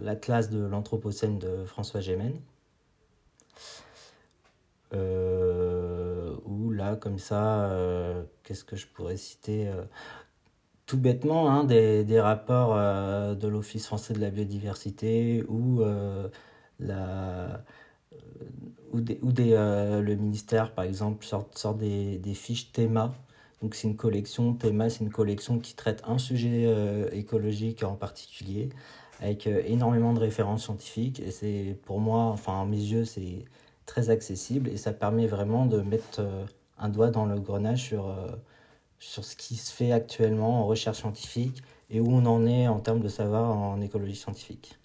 [0.00, 2.34] l'Atlas de l'Anthropocène de François Gémen.
[4.92, 7.70] ou là, comme ça,
[8.42, 9.70] qu'est-ce que je pourrais citer
[10.90, 16.28] tout bêtement hein, des, des, rapports euh, de l'Office français de la biodiversité ou, euh,
[16.80, 17.62] la,
[18.12, 18.18] euh,
[18.92, 23.14] ou, des, ou des, le ministère, par exemple, sort, sort des, des, fiches théma.
[23.62, 26.66] Donc c'est une collection, théma, c'est une collection qui traite un sujet
[27.12, 28.70] écologique en particulier,
[29.20, 31.20] avec énormément de références scientifiques.
[31.20, 33.44] Et c'est pour moi, enfin à mes yeux, c'est
[33.86, 36.20] très accessible et ça permet vraiment de mettre
[36.78, 38.12] un doigt dans le grenage sur
[39.00, 42.78] sur ce qui se fait actuellement en recherche scientifique et où on en est en
[42.78, 44.78] termes de savoir en écologie scientifique.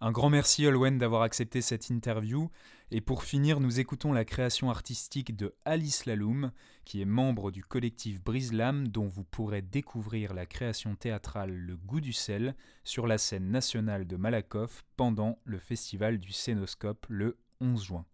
[0.00, 2.50] Un grand merci Olwen d'avoir accepté cette interview.
[2.90, 6.52] Et pour finir, nous écoutons la création artistique de Alice Laloum,
[6.84, 12.02] qui est membre du collectif Brise-Lame, dont vous pourrez découvrir la création théâtrale Le Goût
[12.02, 17.82] du sel sur la scène nationale de Malakoff pendant le festival du Scénoscope le 11
[17.82, 18.04] juin.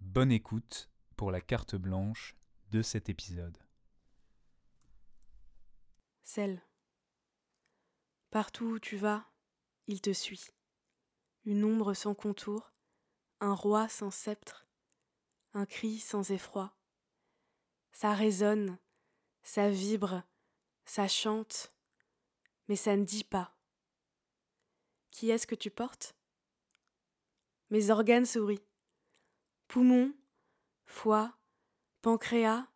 [0.00, 2.36] Bonne écoute pour la carte blanche
[2.70, 3.65] de cet épisode.
[6.26, 6.60] Celle.
[8.30, 9.30] Partout où tu vas,
[9.86, 10.44] il te suit.
[11.44, 12.72] Une ombre sans contour,
[13.38, 14.66] un roi sans sceptre,
[15.54, 16.76] un cri sans effroi.
[17.92, 18.76] Ça résonne,
[19.44, 20.24] ça vibre,
[20.84, 21.72] ça chante,
[22.66, 23.56] mais ça ne dit pas.
[25.12, 26.16] Qui est-ce que tu portes?
[27.70, 28.66] Mes organes sourient.
[29.68, 30.12] Poumons,
[30.86, 31.38] foie,
[32.02, 32.66] pancréas,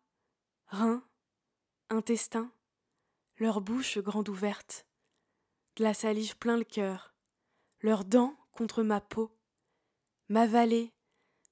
[0.67, 1.05] reins,
[1.89, 2.49] intestin
[3.41, 4.85] leurs bouches grandes ouvertes,
[5.75, 7.15] de la salive plein le cœur,
[7.79, 9.35] leurs dents contre ma peau,
[10.29, 10.93] m'avaler,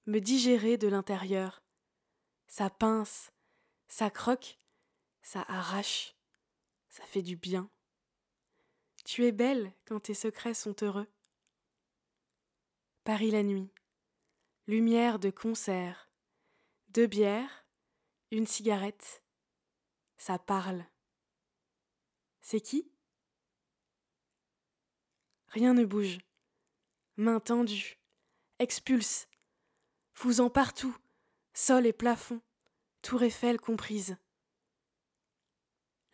[0.05, 1.63] me digérer de l'intérieur.
[2.45, 3.31] Ça pince,
[3.87, 4.59] ça croque,
[5.23, 6.15] ça arrache,
[6.89, 7.71] ça fait du bien.
[9.03, 11.07] Tu es belle quand tes secrets sont heureux.
[13.03, 13.73] Paris la nuit,
[14.67, 16.07] lumière de concert,
[16.89, 17.65] deux bières,
[18.29, 19.23] une cigarette,
[20.17, 20.85] ça parle.
[22.51, 22.91] C'est qui?
[25.49, 26.17] Rien ne bouge.
[27.15, 27.99] Main tendue.
[28.57, 29.27] Expulse.
[30.13, 30.97] Fous-en partout.
[31.53, 32.41] Sol et plafond.
[33.03, 34.17] Tour Eiffel comprise.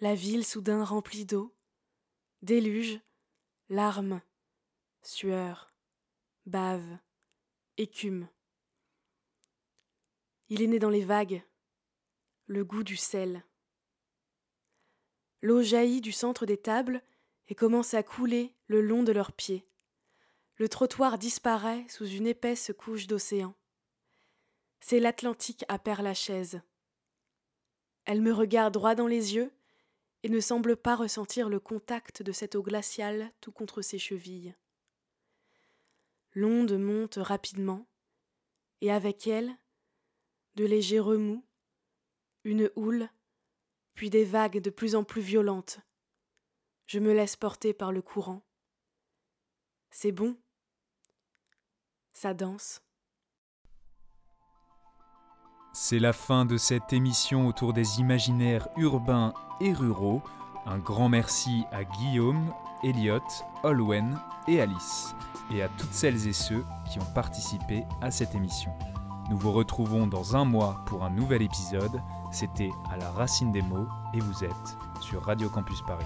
[0.01, 1.55] La ville soudain remplie d'eau.
[2.41, 2.99] Déluge.
[3.69, 4.21] Larmes.
[5.03, 5.73] Sueur.
[6.45, 6.99] Bave.
[7.77, 8.27] écume.
[10.49, 11.45] Il est né dans les vagues,
[12.47, 13.45] le goût du sel.
[15.45, 17.03] L'eau jaillit du centre des tables
[17.49, 19.63] et commence à couler le long de leurs pieds.
[20.55, 23.53] Le trottoir disparaît sous une épaisse couche d'océan.
[24.79, 26.61] C'est l'Atlantique à Père-Lachaise.
[28.05, 29.51] Elle me regarde droit dans les yeux
[30.23, 34.55] et ne semble pas ressentir le contact de cette eau glaciale tout contre ses chevilles.
[36.33, 37.85] L'onde monte rapidement,
[38.81, 39.55] et avec elle,
[40.55, 41.45] de légers remous,
[42.45, 43.11] une houle,
[43.95, 45.79] puis des vagues de plus en plus violentes.
[46.85, 48.43] Je me laisse porter par le courant.
[49.89, 50.37] C'est bon.
[52.13, 52.81] Ça danse.
[55.73, 60.21] C'est la fin de cette émission autour des imaginaires urbains et ruraux.
[60.65, 63.19] Un grand merci à Guillaume, Elliot,
[63.63, 65.13] Olwen et Alice,
[65.51, 68.71] et à toutes celles et ceux qui ont participé à cette émission.
[69.29, 72.01] Nous vous retrouvons dans un mois pour un nouvel épisode.
[72.31, 76.05] C'était à la racine des mots et vous êtes sur Radio Campus Paris.